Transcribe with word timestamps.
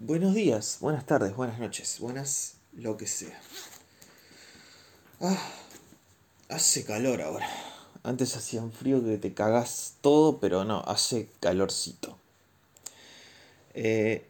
Buenos 0.00 0.32
días, 0.32 0.78
buenas 0.80 1.06
tardes, 1.06 1.34
buenas 1.34 1.58
noches, 1.58 1.98
buenas 1.98 2.54
lo 2.72 2.96
que 2.96 3.08
sea. 3.08 3.36
Ah, 5.20 5.36
hace 6.48 6.84
calor 6.84 7.20
ahora. 7.20 7.48
Antes 8.04 8.36
hacía 8.36 8.62
un 8.62 8.70
frío 8.70 9.04
que 9.04 9.18
te 9.18 9.34
cagas 9.34 9.96
todo, 10.00 10.38
pero 10.38 10.64
no, 10.64 10.84
hace 10.86 11.28
calorcito. 11.40 12.16
Eh, 13.74 14.24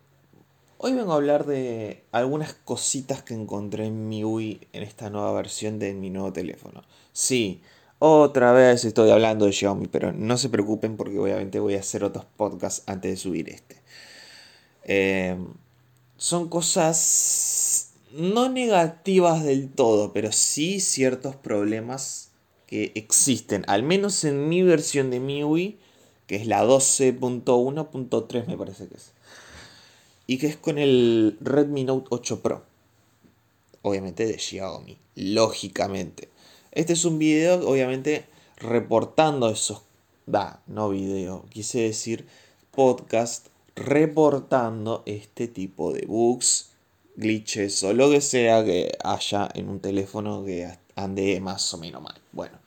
hoy 0.79 0.95
vengo 0.95 1.13
a 1.13 1.17
hablar 1.17 1.45
de 1.45 2.03
algunas 2.13 2.55
cositas 2.55 3.23
que 3.23 3.35
encontré 3.35 3.85
en 3.89 4.09
mi 4.09 4.25
UI 4.25 4.67
en 4.73 4.83
esta 4.83 5.11
nueva 5.11 5.33
versión 5.33 5.79
de 5.79 5.93
mi 5.93 6.09
nuevo 6.09 6.33
teléfono. 6.33 6.83
Sí, 7.13 7.61
otra 7.99 8.53
vez 8.53 8.87
estoy 8.87 9.11
hablando 9.11 9.45
de 9.45 9.53
Xiaomi, 9.53 9.87
pero 9.89 10.13
no 10.15 10.39
se 10.39 10.49
preocupen 10.49 10.97
porque 10.97 11.19
obviamente 11.19 11.61
voy 11.61 11.75
a 11.75 11.81
hacer 11.81 12.05
otros 12.05 12.25
podcasts 12.25 12.85
antes 12.87 13.11
de 13.11 13.17
subir 13.19 13.51
este. 13.51 13.78
Eh, 14.89 15.37
son 16.17 16.49
cosas 16.49 17.91
no 18.13 18.49
negativas 18.49 19.45
del 19.45 19.71
todo, 19.71 20.13
pero 20.13 20.33
sí 20.33 20.81
ciertos 20.81 21.37
problemas 21.37 22.31
que 22.67 22.93
existen, 22.95 23.65
al 23.69 23.83
menos 23.83 24.25
en 24.25 24.49
mi 24.49 24.63
versión 24.63 25.11
de 25.11 25.21
MIUI, 25.21 25.79
que 26.27 26.37
es 26.37 26.47
la 26.47 26.65
12.1.3 26.65 28.47
me 28.47 28.57
parece 28.57 28.89
que 28.89 28.97
es, 28.97 29.13
y 30.27 30.39
que 30.39 30.47
es 30.47 30.57
con 30.57 30.79
el 30.79 31.39
Redmi 31.41 31.85
Note 31.85 32.09
8 32.11 32.41
Pro, 32.41 32.65
obviamente 33.83 34.27
de 34.27 34.39
Xiaomi, 34.39 34.99
lógicamente. 35.15 36.29
Este 36.73 36.95
es 36.95 37.05
un 37.05 37.19
video, 37.19 37.67
obviamente, 37.69 38.27
reportando 38.57 39.51
esos, 39.51 39.83
da, 40.27 40.63
no 40.67 40.91
video, 40.91 41.45
quise 41.51 41.81
decir 41.81 42.27
podcast 42.71 43.49
reportando 43.79 45.03
este 45.07 45.49
tipo 45.49 45.93
de 45.93 46.07
bugs, 46.07 46.73
glitches 47.17 47.83
o 47.83 47.93
lo 47.93 48.11
que 48.11 48.21
sea 48.21 48.65
que 48.65 48.97
haya 49.03 49.49
en 49.55 49.69
un 49.69 49.81
teléfono 49.81 50.45
que 50.45 50.69
ande 50.97 51.41
más 51.41 51.73
o 51.75 51.79
menos 51.79 52.03
mal. 52.03 52.15
Bueno, 52.33 52.59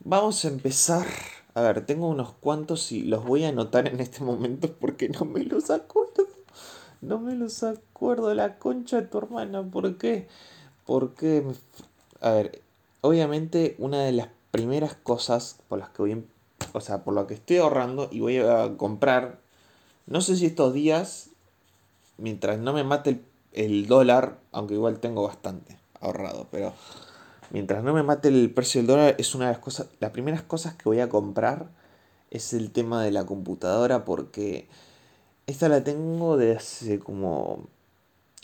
vamos 0.00 0.44
a 0.44 0.48
empezar. 0.48 1.06
A 1.54 1.62
ver, 1.62 1.86
tengo 1.86 2.08
unos 2.08 2.32
cuantos 2.32 2.92
y 2.92 3.02
los 3.02 3.24
voy 3.24 3.44
a 3.44 3.48
anotar 3.48 3.88
en 3.88 4.00
este 4.00 4.22
momento 4.22 4.72
porque 4.78 5.08
no 5.08 5.24
me 5.24 5.42
los 5.44 5.70
acuerdo. 5.70 6.26
No 7.00 7.18
me 7.18 7.34
los 7.34 7.62
acuerdo, 7.62 8.34
la 8.34 8.58
concha 8.58 9.00
de 9.00 9.06
tu 9.06 9.18
hermana. 9.18 9.62
¿Por 9.62 9.96
qué? 9.96 10.28
Porque, 10.84 11.44
a 12.20 12.30
ver, 12.30 12.62
obviamente 13.00 13.76
una 13.78 14.02
de 14.02 14.12
las 14.12 14.28
primeras 14.50 14.94
cosas 14.94 15.58
por 15.68 15.78
las 15.78 15.90
que 15.90 16.02
voy, 16.02 16.24
o 16.72 16.80
sea, 16.80 17.04
por 17.04 17.14
lo 17.14 17.26
que 17.26 17.34
estoy 17.34 17.58
ahorrando 17.58 18.08
y 18.10 18.20
voy 18.20 18.38
a 18.38 18.76
comprar 18.76 19.45
no 20.06 20.20
sé 20.20 20.36
si 20.36 20.46
estos 20.46 20.72
días, 20.72 21.30
mientras 22.16 22.58
no 22.58 22.72
me 22.72 22.84
mate 22.84 23.20
el, 23.52 23.86
dólar, 23.86 24.38
aunque 24.52 24.74
igual 24.74 25.00
tengo 25.00 25.24
bastante 25.24 25.78
ahorrado, 26.00 26.46
pero 26.50 26.72
mientras 27.50 27.82
no 27.82 27.92
me 27.92 28.02
mate 28.02 28.28
el 28.28 28.50
precio 28.50 28.80
del 28.80 28.86
dólar, 28.86 29.14
es 29.18 29.34
una 29.34 29.46
de 29.46 29.52
las 29.52 29.60
cosas, 29.60 29.88
las 29.98 30.10
primeras 30.10 30.42
cosas 30.42 30.74
que 30.74 30.84
voy 30.84 31.00
a 31.00 31.08
comprar 31.08 31.68
es 32.30 32.52
el 32.52 32.70
tema 32.70 33.02
de 33.02 33.10
la 33.10 33.24
computadora 33.24 34.04
porque 34.04 34.68
esta 35.46 35.68
la 35.68 35.82
tengo 35.82 36.36
de 36.36 36.56
hace 36.56 36.98
como 36.98 37.64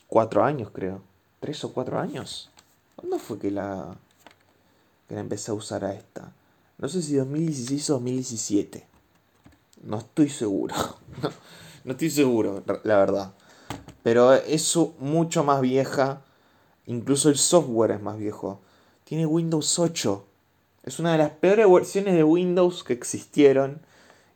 cuatro 0.06 0.44
años, 0.44 0.70
creo. 0.72 1.00
¿Tres 1.40 1.64
o 1.64 1.72
cuatro 1.72 1.98
años? 1.98 2.50
¿Cuándo 2.96 3.18
fue 3.18 3.38
que 3.38 3.50
la, 3.50 3.96
que 5.08 5.14
la 5.14 5.20
empecé 5.20 5.50
a 5.50 5.54
usar 5.54 5.84
a 5.84 5.94
esta? 5.94 6.32
No 6.78 6.88
sé 6.88 7.02
si 7.02 7.16
2016 7.16 7.90
o 7.90 7.94
2017. 7.94 8.91
No 9.82 9.98
estoy 9.98 10.28
seguro. 10.28 10.74
no, 11.84 11.92
estoy 11.92 12.10
seguro, 12.10 12.62
la 12.84 12.96
verdad. 12.96 13.32
Pero 14.02 14.32
es 14.32 14.76
mucho 14.98 15.44
más 15.44 15.60
vieja. 15.60 16.22
Incluso 16.86 17.28
el 17.28 17.36
software 17.36 17.92
es 17.92 18.02
más 18.02 18.18
viejo. 18.18 18.60
Tiene 19.04 19.26
Windows 19.26 19.78
8. 19.78 20.24
Es 20.84 20.98
una 20.98 21.12
de 21.12 21.18
las 21.18 21.30
peores 21.30 21.70
versiones 21.70 22.14
de 22.14 22.24
Windows 22.24 22.84
que 22.84 22.92
existieron. 22.92 23.80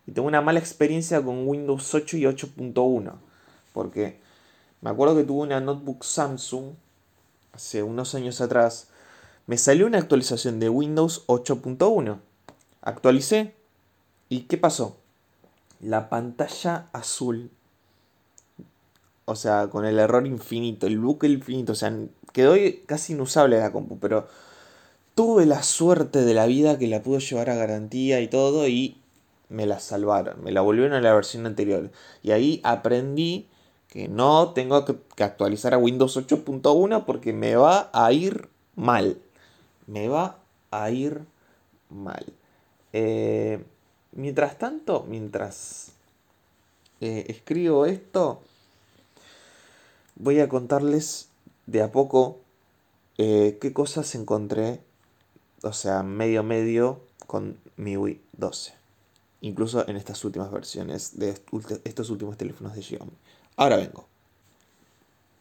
Y 0.06 0.12
tengo 0.12 0.28
una 0.28 0.40
mala 0.40 0.60
experiencia 0.60 1.22
con 1.22 1.46
Windows 1.48 1.94
8 1.94 2.16
y 2.16 2.22
8.1. 2.22 3.12
Porque 3.72 4.20
me 4.80 4.90
acuerdo 4.90 5.16
que 5.16 5.24
tuve 5.24 5.42
una 5.42 5.60
notebook 5.60 6.04
Samsung 6.04 6.74
hace 7.52 7.82
unos 7.82 8.14
años 8.14 8.40
atrás. 8.40 8.88
Me 9.46 9.58
salió 9.58 9.86
una 9.86 9.98
actualización 9.98 10.60
de 10.60 10.68
Windows 10.68 11.24
8.1. 11.26 12.18
Actualicé. 12.82 13.54
¿Y 14.28 14.42
qué 14.42 14.58
pasó? 14.58 14.96
La 15.80 16.08
pantalla 16.08 16.88
azul. 16.92 17.50
O 19.24 19.34
sea, 19.34 19.68
con 19.68 19.84
el 19.84 19.98
error 19.98 20.26
infinito, 20.26 20.86
el 20.86 20.98
bucle 20.98 21.30
infinito. 21.30 21.72
O 21.72 21.74
sea, 21.74 21.92
quedó 22.32 22.54
casi 22.86 23.14
inusable 23.14 23.58
la 23.58 23.72
compu, 23.72 23.98
pero 23.98 24.28
tuve 25.14 25.46
la 25.46 25.62
suerte 25.62 26.24
de 26.24 26.34
la 26.34 26.46
vida 26.46 26.78
que 26.78 26.86
la 26.86 27.02
pude 27.02 27.20
llevar 27.20 27.50
a 27.50 27.56
garantía 27.56 28.20
y 28.20 28.28
todo 28.28 28.68
y 28.68 28.98
me 29.48 29.66
la 29.66 29.80
salvaron. 29.80 30.42
Me 30.44 30.52
la 30.52 30.60
volvieron 30.60 30.92
a 30.92 31.00
la 31.00 31.14
versión 31.14 31.46
anterior. 31.46 31.90
Y 32.22 32.32
ahí 32.32 32.60
aprendí 32.64 33.48
que 33.88 34.08
no 34.08 34.50
tengo 34.50 34.84
que, 34.84 34.96
actualizar 35.24 35.74
a 35.74 35.78
Windows 35.78 36.16
8.1 36.16 37.04
porque 37.04 37.32
me 37.32 37.56
va 37.56 37.90
a 37.92 38.12
ir 38.12 38.48
mal. 38.74 39.18
Me 39.86 40.08
va 40.08 40.38
a 40.70 40.90
ir 40.90 41.22
mal. 41.88 42.26
Eh, 42.92 43.64
Mientras 44.16 44.58
tanto, 44.58 45.04
mientras 45.06 45.92
eh, 47.02 47.26
escribo 47.28 47.84
esto, 47.84 48.40
voy 50.14 50.40
a 50.40 50.48
contarles 50.48 51.28
de 51.66 51.82
a 51.82 51.92
poco 51.92 52.40
eh, 53.18 53.58
qué 53.60 53.74
cosas 53.74 54.14
encontré, 54.14 54.80
o 55.62 55.74
sea, 55.74 56.02
medio 56.02 56.42
medio 56.42 57.02
con 57.26 57.58
MIUI 57.76 58.22
12. 58.32 58.72
Incluso 59.42 59.86
en 59.86 59.96
estas 59.96 60.24
últimas 60.24 60.50
versiones 60.50 61.18
de 61.18 61.38
estos 61.84 62.08
últimos 62.08 62.38
teléfonos 62.38 62.74
de 62.74 62.82
Xiaomi. 62.82 63.12
Ahora 63.56 63.76
vengo. 63.76 64.06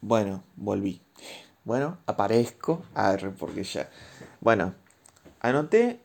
Bueno, 0.02 0.44
volví. 0.58 1.02
Bueno, 1.64 1.98
aparezco. 2.08 2.84
A 2.94 3.12
ver, 3.12 3.34
porque 3.36 3.64
ya. 3.64 3.90
Bueno, 4.42 4.76
anoté 5.40 6.02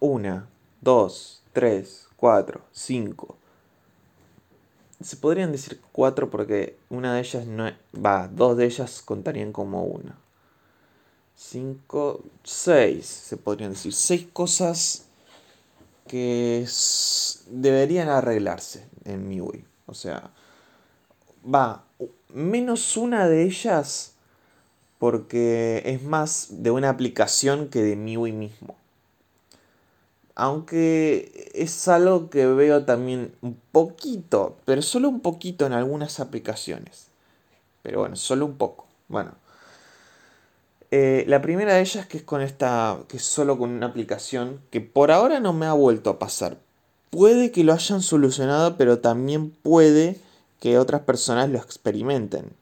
una, 0.00 0.48
dos, 0.80 1.42
tres, 1.52 2.05
4, 2.16 2.60
5. 2.72 3.36
Se 5.02 5.16
podrían 5.16 5.52
decir 5.52 5.80
4 5.92 6.30
porque 6.30 6.78
una 6.88 7.14
de 7.14 7.20
ellas 7.20 7.46
no 7.46 7.70
va, 7.94 8.28
dos 8.28 8.56
de 8.56 8.64
ellas 8.64 9.02
contarían 9.02 9.52
como 9.52 9.84
una. 9.84 10.18
5, 11.36 12.24
6, 12.44 13.06
se 13.06 13.36
podrían 13.36 13.72
decir. 13.72 13.92
6 13.92 14.28
cosas 14.32 15.06
que 16.06 16.66
deberían 17.48 18.08
arreglarse 18.08 18.88
en 19.04 19.28
MIUI. 19.28 19.64
O 19.86 19.94
sea, 19.94 20.30
va, 21.44 21.84
menos 22.28 22.96
una 22.96 23.28
de 23.28 23.42
ellas 23.42 24.14
porque 24.98 25.82
es 25.84 26.02
más 26.02 26.48
de 26.50 26.70
una 26.70 26.88
aplicación 26.88 27.68
que 27.68 27.82
de 27.82 27.96
MIUI 27.96 28.32
mismo. 28.32 28.76
Aunque 30.36 31.50
es 31.54 31.88
algo 31.88 32.28
que 32.28 32.46
veo 32.46 32.84
también 32.84 33.34
un 33.40 33.58
poquito, 33.72 34.58
pero 34.66 34.82
solo 34.82 35.08
un 35.08 35.20
poquito 35.20 35.64
en 35.64 35.72
algunas 35.72 36.20
aplicaciones. 36.20 37.08
Pero 37.82 38.00
bueno, 38.00 38.16
solo 38.16 38.44
un 38.44 38.56
poco. 38.58 38.86
Bueno. 39.08 39.32
Eh, 40.90 41.24
la 41.26 41.40
primera 41.42 41.74
de 41.74 41.80
ellas 41.80 42.06
que 42.06 42.18
es 42.18 42.22
con 42.22 42.42
esta, 42.42 42.98
que 43.08 43.16
es 43.16 43.24
solo 43.24 43.58
con 43.58 43.70
una 43.70 43.86
aplicación, 43.86 44.60
que 44.70 44.82
por 44.82 45.10
ahora 45.10 45.40
no 45.40 45.54
me 45.54 45.66
ha 45.66 45.72
vuelto 45.72 46.10
a 46.10 46.18
pasar. 46.18 46.58
Puede 47.10 47.50
que 47.50 47.64
lo 47.64 47.72
hayan 47.72 48.02
solucionado, 48.02 48.76
pero 48.76 48.98
también 48.98 49.50
puede 49.50 50.20
que 50.60 50.78
otras 50.78 51.00
personas 51.02 51.48
lo 51.48 51.58
experimenten. 51.58 52.52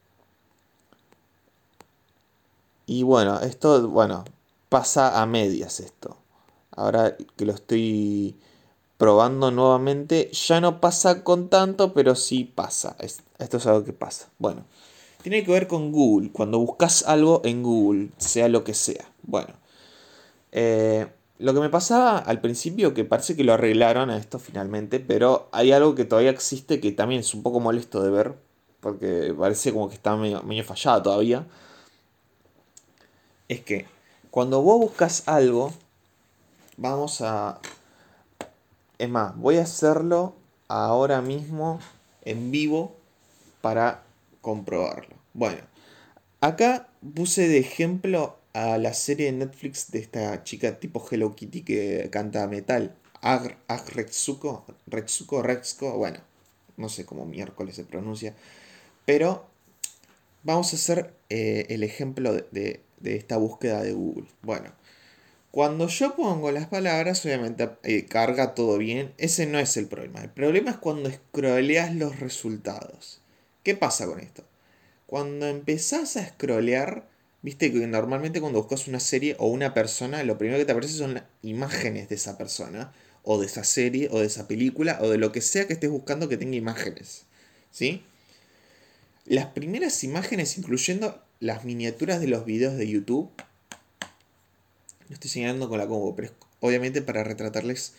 Y 2.87 3.03
bueno, 3.03 3.41
esto, 3.41 3.89
bueno, 3.89 4.25
pasa 4.69 5.21
a 5.21 5.27
medias 5.27 5.81
esto 5.81 6.17
ahora 6.77 7.17
que 7.37 7.45
lo 7.45 7.53
estoy 7.53 8.37
probando 8.97 9.51
nuevamente, 9.51 10.31
ya 10.33 10.61
no 10.61 10.81
pasa 10.81 11.25
con 11.25 11.49
tanto, 11.49 11.93
pero 11.93 12.15
sí 12.15 12.45
pasa. 12.45 12.97
esto 13.39 13.57
es 13.57 13.67
algo 13.67 13.85
que 13.85 13.93
pasa. 13.93 14.29
Bueno, 14.39 14.65
tiene 15.23 15.45
que 15.45 15.53
ver 15.53 15.67
con 15.67 15.93
Google. 15.93 16.31
Cuando 16.33 16.59
buscas 16.59 17.03
algo 17.05 17.43
en 17.45 17.63
Google, 17.63 18.11
sea 18.19 18.49
lo 18.49 18.65
que 18.65 18.75
sea. 18.75 19.11
Bueno, 19.23 19.55
eh, 20.53 21.07
lo 21.39 21.53
que 21.55 21.61
me 21.61 21.69
pasaba 21.71 22.19
al 22.19 22.41
principio, 22.41 22.95
que 22.95 23.05
parece 23.05 23.37
que 23.37 23.45
lo 23.45 23.55
arreglaron 23.55 24.11
a 24.11 24.19
esto 24.19 24.39
finalmente, 24.39 25.01
pero 25.01 25.49
hay 25.53 25.73
algo 25.73 25.95
que 25.95 26.05
todavía 26.05 26.31
existe 26.31 26.81
que 26.81 26.93
también 26.93 27.21
es 27.21 27.35
un 27.35 27.43
poco 27.43 27.61
molesto 27.61 28.03
de 28.03 28.11
ver, 28.11 28.35
porque 28.81 29.35
parece 29.39 29.73
como 29.73 29.89
que 29.89 29.97
está 29.97 30.17
medio, 30.17 30.43
medio 30.43 30.65
todavía. 31.03 31.47
Es 33.49 33.61
que 33.61 33.87
cuando 34.31 34.63
vos 34.63 34.79
buscas 34.79 35.27
algo, 35.27 35.73
Vamos 36.77 37.21
a... 37.21 37.61
Es 38.99 39.09
más, 39.09 39.37
voy 39.37 39.59
a 39.59 39.63
hacerlo 39.63 40.35
ahora 40.69 41.21
mismo 41.21 41.81
en 42.25 42.51
vivo 42.51 42.97
para 43.61 44.03
comprobarlo. 44.41 45.17
Bueno, 45.33 45.63
acá 46.41 46.89
puse 47.15 47.49
de 47.49 47.59
ejemplo 47.59 48.37
a 48.53 48.79
la 48.79 48.95
serie 48.95 49.27
de 49.27 49.33
Netflix 49.33 49.91
de 49.91 49.99
esta 49.99 50.45
chica 50.45 50.79
tipo 50.79 51.05
Hello 51.11 51.35
Kitty 51.35 51.63
que 51.63 52.09
canta 52.11 52.47
metal. 52.47 52.95
Ag, 53.21 53.57
Ag 53.69 53.89
Retsuko, 53.91 54.65
bueno, 55.97 56.19
no 56.77 56.89
sé 56.89 57.05
cómo 57.05 57.25
miércoles 57.25 57.77
se 57.77 57.85
pronuncia. 57.85 58.35
Pero 59.07 59.47
vamos 60.43 60.73
a 60.73 60.77
hacer 60.77 61.15
eh, 61.31 61.67
el 61.71 61.83
ejemplo 61.83 62.33
de, 62.33 62.81
de, 63.01 63.17
esta 63.17 63.37
búsqueda 63.37 63.83
de 63.83 63.93
Google. 63.93 64.27
Bueno, 64.43 64.71
cuando 65.55 65.87
yo 65.87 66.17
pongo 66.17 66.51
las 66.51 66.67
palabras, 66.67 67.25
obviamente 67.25 67.71
eh, 67.85 68.07
carga 68.07 68.57
todo 68.57 68.77
bien. 68.77 69.15
Ese 69.19 69.47
no 69.47 69.61
es 69.61 69.77
el 69.77 69.87
problema. 69.87 70.21
El 70.21 70.31
problema 70.31 70.73
es 70.73 70.79
cuando 70.79 71.09
scrolleas 71.09 71.95
los 71.95 72.19
resultados. 72.19 73.21
¿Qué 73.63 73.77
pasa 73.77 74.05
con 74.07 74.19
esto? 74.19 74.43
Cuando 75.07 75.47
empezás 75.47 76.17
a 76.17 76.27
scrollear, 76.27 77.09
viste 77.43 77.73
que 77.73 77.87
normalmente 77.87 78.41
cuando 78.41 78.59
buscas 78.59 78.89
una 78.89 78.99
serie 78.99 79.37
o 79.39 79.47
una 79.47 79.75
persona, 79.75 80.25
lo 80.25 80.39
primero 80.39 80.59
que 80.59 80.65
te 80.65 80.73
aparece 80.73 80.95
son 80.95 81.15
las 81.15 81.25
imágenes 81.43 82.09
de 82.09 82.17
esa 82.17 82.37
persona, 82.37 82.93
o 83.23 83.39
de 83.39 83.47
esa 83.47 83.63
serie, 83.63 84.09
o 84.11 84.19
de 84.19 84.27
esa 84.27 84.49
película, 84.49 84.99
o 85.03 85.09
de 85.09 85.19
lo 85.19 85.31
que 85.31 85.41
sea 85.41 85.69
que 85.69 85.75
estés 85.75 85.89
buscando 85.89 86.29
que 86.29 86.37
tenga 86.37 86.57
imágenes. 86.57 87.27
¿Sí? 87.71 88.03
Las 89.25 89.47
primeras 89.47 90.03
imágenes, 90.03 90.59
incluyendo 90.59 91.23
las 91.39 91.65
miniaturas 91.65 92.21
de 92.21 92.27
los 92.27 92.45
videos 92.45 92.77
de 92.77 92.89
YouTube, 92.89 93.31
lo 95.09 95.15
estoy 95.15 95.31
señalando 95.31 95.69
con 95.69 95.79
la 95.79 95.87
combo, 95.87 96.15
pero 96.15 96.29
es 96.29 96.35
obviamente 96.61 97.03
para 97.03 97.25
retratarles 97.25 97.95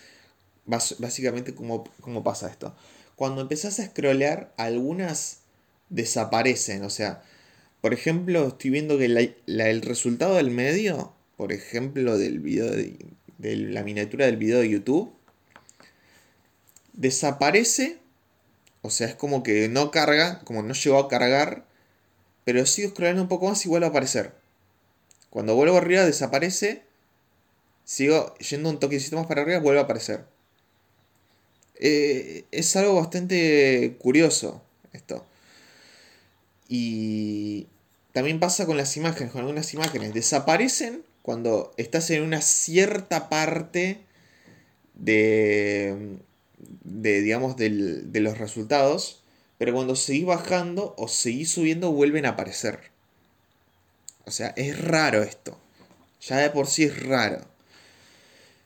básicamente 0.66 1.54
cómo, 1.54 1.84
cómo 2.02 2.24
pasa 2.24 2.50
esto. 2.50 2.76
Cuando 3.16 3.42
empezás 3.42 3.80
a 3.80 3.86
scrollear, 3.86 4.54
algunas 4.58 5.40
desaparecen. 5.90 6.84
O 6.84 6.90
sea, 6.90 7.24
por 7.82 7.94
ejemplo, 7.94 8.48
estoy 8.48 8.72
viendo 8.72 8.98
que 8.98 9.36
el 9.46 9.82
resultado 9.82 10.36
del 10.36 10.50
medio, 10.50 11.14
por 11.38 11.52
ejemplo, 11.52 12.18
del 12.18 12.40
video 12.40 12.72
de, 12.72 12.98
de 13.38 13.56
la 13.56 13.84
miniatura 13.84 14.26
del 14.26 14.38
video 14.38 14.60
de 14.60 14.70
YouTube, 14.70 15.14
desaparece. 16.94 18.00
O 18.82 18.90
sea, 18.90 19.08
es 19.08 19.16
como 19.16 19.44
que 19.44 19.70
no 19.70 19.92
carga, 19.92 20.42
como 20.44 20.64
no 20.64 20.74
llegó 20.74 20.98
a 20.98 21.08
cargar. 21.08 21.66
Pero 22.44 22.66
sigo 22.66 22.90
scrollando 22.90 23.22
un 23.22 23.28
poco 23.28 23.48
más 23.48 23.64
y 23.66 23.70
vuelve 23.70 23.88
a 23.88 23.90
aparecer. 23.90 24.34
Cuando 25.30 25.56
vuelvo 25.56 25.78
arriba 25.78 26.06
desaparece 26.06 26.85
sigo 27.86 28.36
yendo 28.40 28.70
un 28.70 28.80
toquecito 28.80 29.16
más 29.16 29.28
para 29.28 29.44
arriba, 29.44 29.60
vuelve 29.60 29.80
a 29.80 29.84
aparecer. 29.84 30.26
Eh, 31.78 32.46
es 32.52 32.76
algo 32.76 32.96
bastante 32.96 33.96
curioso 34.00 34.62
esto. 34.94 35.26
Y 36.68 37.68
también 38.12 38.40
pasa 38.40 38.66
con 38.66 38.78
las 38.78 38.98
imágenes, 38.98 39.32
con 39.32 39.42
algunas 39.42 39.74
imágenes. 39.74 40.14
Desaparecen 40.14 41.04
cuando 41.22 41.74
estás 41.78 42.10
en 42.10 42.24
una 42.24 42.42
cierta 42.42 43.30
parte 43.30 44.00
de, 44.96 46.18
de 46.84 47.22
digamos, 47.22 47.56
de 47.58 48.20
los 48.20 48.38
resultados. 48.38 49.22
Pero 49.58 49.74
cuando 49.74 49.96
seguís 49.96 50.26
bajando 50.26 50.96
o 50.98 51.08
seguís 51.08 51.52
subiendo, 51.52 51.92
vuelven 51.92 52.26
a 52.26 52.30
aparecer. 52.30 52.80
O 54.26 54.32
sea, 54.32 54.54
es 54.58 54.78
raro 54.84 55.24
esto. 55.24 55.58
Ya 56.22 56.38
de 56.38 56.50
por 56.50 56.68
sí 56.68 56.84
es 56.84 57.04
raro. 57.06 57.55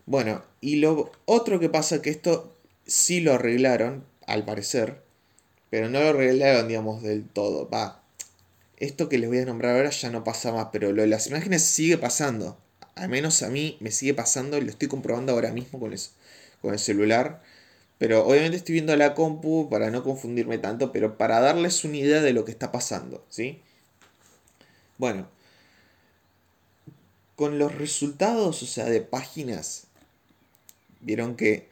Bueno, 0.10 0.44
y 0.60 0.78
lo 0.78 1.12
otro 1.26 1.60
que 1.60 1.70
pasa 1.70 2.02
que 2.02 2.10
esto 2.10 2.58
sí 2.88 3.20
lo 3.20 3.36
arreglaron, 3.36 4.04
al 4.26 4.44
parecer, 4.44 5.04
pero 5.70 5.88
no 5.88 6.00
lo 6.00 6.08
arreglaron, 6.08 6.68
digamos, 6.68 7.04
del 7.04 7.30
todo. 7.30 7.70
Va, 7.70 8.02
esto 8.78 9.08
que 9.08 9.20
les 9.20 9.30
voy 9.30 9.38
a 9.38 9.46
nombrar 9.46 9.76
ahora 9.76 9.92
ya 9.92 10.10
no 10.10 10.24
pasa 10.24 10.52
más, 10.52 10.70
pero 10.72 10.92
lo 10.94 11.04
de 11.04 11.10
las 11.10 11.28
imágenes 11.28 11.62
sigue 11.62 12.00
pasando. 12.00 12.58
Al 12.96 13.10
menos 13.10 13.44
a 13.44 13.50
mí 13.50 13.78
me 13.82 13.92
sigue 13.92 14.16
pasando 14.16 14.58
y 14.58 14.62
lo 14.62 14.72
estoy 14.72 14.88
comprobando 14.88 15.34
ahora 15.34 15.52
mismo 15.52 15.80
con, 15.80 15.94
con 16.64 16.74
el 16.74 16.80
celular. 16.80 17.44
Pero 18.00 18.26
obviamente 18.26 18.58
estoy 18.58 18.74
viendo 18.74 18.96
la 18.96 19.14
compu 19.14 19.70
para 19.70 19.92
no 19.92 20.04
confundirme 20.04 20.58
tanto, 20.58 20.92
pero 20.92 21.20
para 21.20 21.40
darles 21.40 21.84
una 21.84 21.98
idea 21.98 22.22
de 22.24 22.34
lo 22.34 22.46
que 22.46 22.52
está 22.52 22.72
pasando, 22.72 23.24
¿sí? 23.30 23.62
Bueno, 24.98 25.28
con 27.36 27.60
los 27.60 27.76
resultados, 27.76 28.64
o 28.64 28.66
sea, 28.66 28.86
de 28.86 29.02
páginas 29.02 29.89
Vieron 31.02 31.36
que 31.36 31.68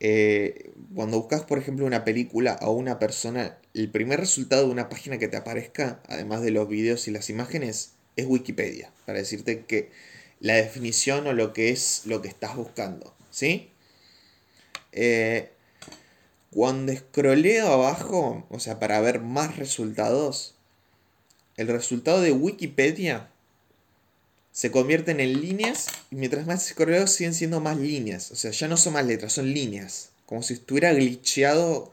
eh, 0.00 0.72
cuando 0.94 1.18
buscas, 1.18 1.42
por 1.42 1.58
ejemplo, 1.58 1.86
una 1.86 2.04
película 2.04 2.58
o 2.62 2.72
una 2.72 2.98
persona, 2.98 3.58
el 3.74 3.90
primer 3.90 4.20
resultado 4.20 4.66
de 4.66 4.72
una 4.72 4.88
página 4.88 5.18
que 5.18 5.28
te 5.28 5.36
aparezca, 5.36 6.00
además 6.08 6.42
de 6.42 6.50
los 6.50 6.68
videos 6.68 7.08
y 7.08 7.10
las 7.10 7.30
imágenes, 7.30 7.92
es 8.16 8.26
Wikipedia, 8.26 8.92
para 9.06 9.18
decirte 9.18 9.64
que 9.64 9.90
la 10.40 10.54
definición 10.54 11.26
o 11.26 11.32
lo 11.32 11.52
que 11.52 11.70
es 11.70 12.02
lo 12.04 12.22
que 12.22 12.28
estás 12.28 12.56
buscando, 12.56 13.14
¿sí? 13.30 13.70
Eh, 14.92 15.50
cuando 16.50 16.92
escroleo 16.92 17.68
abajo, 17.68 18.46
o 18.48 18.60
sea, 18.60 18.78
para 18.78 19.00
ver 19.00 19.20
más 19.20 19.56
resultados, 19.56 20.54
el 21.56 21.68
resultado 21.68 22.20
de 22.20 22.32
Wikipedia 22.32 23.30
se 24.56 24.70
convierten 24.70 25.20
en 25.20 25.42
líneas 25.42 25.88
y 26.10 26.16
mientras 26.16 26.46
más 26.46 26.72
correo 26.72 27.06
siguen 27.06 27.34
siendo 27.34 27.60
más 27.60 27.76
líneas. 27.76 28.30
O 28.30 28.36
sea, 28.36 28.52
ya 28.52 28.68
no 28.68 28.78
son 28.78 28.94
más 28.94 29.04
letras, 29.04 29.34
son 29.34 29.52
líneas. 29.52 30.12
Como 30.24 30.42
si 30.42 30.54
estuviera 30.54 30.94
glitcheado, 30.94 31.92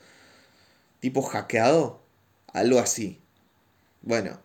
tipo 1.02 1.22
hackeado. 1.24 2.00
Algo 2.54 2.80
así. 2.80 3.20
Bueno, 4.02 4.40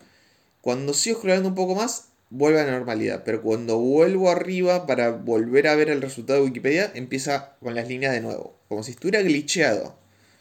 cuando 0.62 0.94
sigo 0.94 1.20
scrollando 1.20 1.50
un 1.50 1.54
poco 1.54 1.76
más, 1.76 2.08
vuelve 2.30 2.60
a 2.60 2.64
la 2.64 2.72
normalidad. 2.72 3.22
Pero 3.24 3.40
cuando 3.40 3.78
vuelvo 3.78 4.30
arriba 4.30 4.84
para 4.88 5.10
volver 5.10 5.68
a 5.68 5.76
ver 5.76 5.88
el 5.88 6.02
resultado 6.02 6.40
de 6.40 6.46
Wikipedia, 6.46 6.90
empieza 6.96 7.54
con 7.60 7.76
las 7.76 7.86
líneas 7.86 8.12
de 8.12 8.20
nuevo. 8.20 8.58
Como 8.68 8.82
si 8.82 8.90
estuviera 8.90 9.22
glitcheado. 9.22 9.96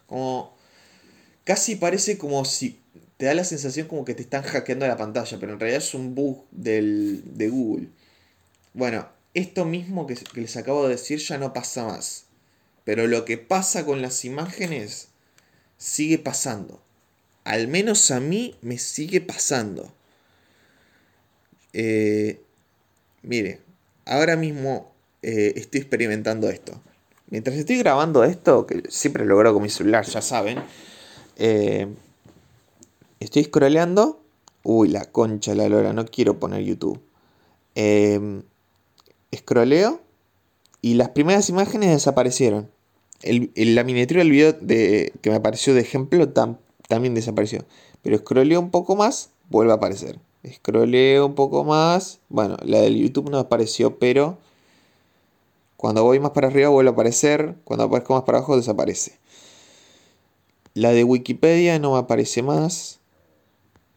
Como... 0.07 0.57
Casi 1.44 1.75
parece 1.75 2.18
como 2.18 2.44
si 2.44 2.80
te 3.17 3.25
da 3.25 3.33
la 3.33 3.43
sensación 3.43 3.87
como 3.87 4.05
que 4.05 4.13
te 4.13 4.21
están 4.21 4.43
hackeando 4.43 4.87
la 4.87 4.95
pantalla, 4.95 5.37
pero 5.39 5.53
en 5.53 5.59
realidad 5.59 5.81
es 5.81 5.93
un 5.93 6.13
bug 6.13 6.45
del, 6.51 7.23
de 7.25 7.49
Google. 7.49 7.87
Bueno, 8.73 9.07
esto 9.33 9.65
mismo 9.65 10.05
que, 10.05 10.17
les 10.33 10.55
acabo 10.55 10.83
de 10.83 10.89
decir 10.89 11.19
ya 11.19 11.37
no 11.37 11.51
pasa 11.51 11.85
más. 11.85 12.25
Pero 12.83 13.07
lo 13.07 13.25
que 13.25 13.37
pasa 13.37 13.85
con 13.85 14.01
las 14.01 14.23
imágenes 14.23 15.09
sigue 15.77 16.19
pasando. 16.19 16.81
Al 17.43 17.67
menos 17.67 18.11
a 18.11 18.19
mí 18.19 18.55
me 18.61 18.77
sigue 18.77 19.19
pasando. 19.19 19.92
Eh, 21.73 22.39
mire, 23.23 23.61
ahora 24.06 24.35
mismo 24.35 24.94
eh, 25.21 25.53
estoy 25.56 25.81
experimentando 25.81 26.49
esto. 26.49 26.80
Mientras 27.30 27.57
estoy 27.57 27.77
grabando 27.77 28.23
esto, 28.23 28.65
que 28.65 28.83
siempre 28.89 29.25
lo 29.25 29.31
logro 29.31 29.53
con 29.53 29.63
mi 29.63 29.69
celular, 29.69 30.06
ya 30.06 30.21
saben, 30.21 30.63
eh, 31.35 31.87
Estoy 33.19 33.45
scrolleando. 33.45 34.21
Uy, 34.64 34.90
la 34.90 35.06
concha 35.06 35.56
la 35.56 35.69
lora, 35.69 35.94
no 35.94 36.06
quiero 36.06 36.40
poner 36.40 36.64
YouTube. 36.64 37.00
Eh, 37.76 38.42
scrolleo 39.36 40.02
y 40.81 40.95
las 40.95 41.09
primeras 41.09 41.50
imágenes 41.50 41.90
desaparecieron. 41.90 42.69
El, 43.21 43.52
la 43.56 43.83
miniatura 43.83 44.19
del 44.19 44.31
video 44.31 44.54
de, 44.54 45.14
que 45.21 45.30
me 45.30 45.38
apareció 45.38 45.74
de 45.74 45.81
ejemplo 45.81 46.30
también 46.30 47.16
desapareció. 47.16 47.66
Pero 48.02 48.18
scrolleo 48.18 48.59
un 48.59 48.71
poco 48.71 48.95
más, 48.95 49.31
vuelve 49.50 49.71
a 49.71 49.76
aparecer. 49.76 50.19
Scrolleo 50.45 51.26
un 51.26 51.36
poco 51.36 51.64
más. 51.64 52.19
Bueno, 52.30 52.57
la 52.64 52.80
del 52.80 52.97
YouTube 52.97 53.30
no 53.30 53.40
apareció, 53.40 53.97
pero 53.97 54.38
cuando 55.78 56.04
voy 56.04 56.19
más 56.19 56.31
para 56.31 56.47
arriba 56.47 56.69
vuelve 56.69 56.90
a 56.90 56.94
aparecer. 56.94 57.56
Cuando 57.64 57.86
aparezco 57.86 58.14
más 58.14 58.24
para 58.24 58.40
abajo 58.40 58.56
desaparece. 58.56 59.18
La 60.74 60.92
de 60.92 61.04
Wikipedia 61.04 61.80
no 61.80 61.94
me 61.94 62.00
aparece 62.00 62.44
más. 62.44 62.96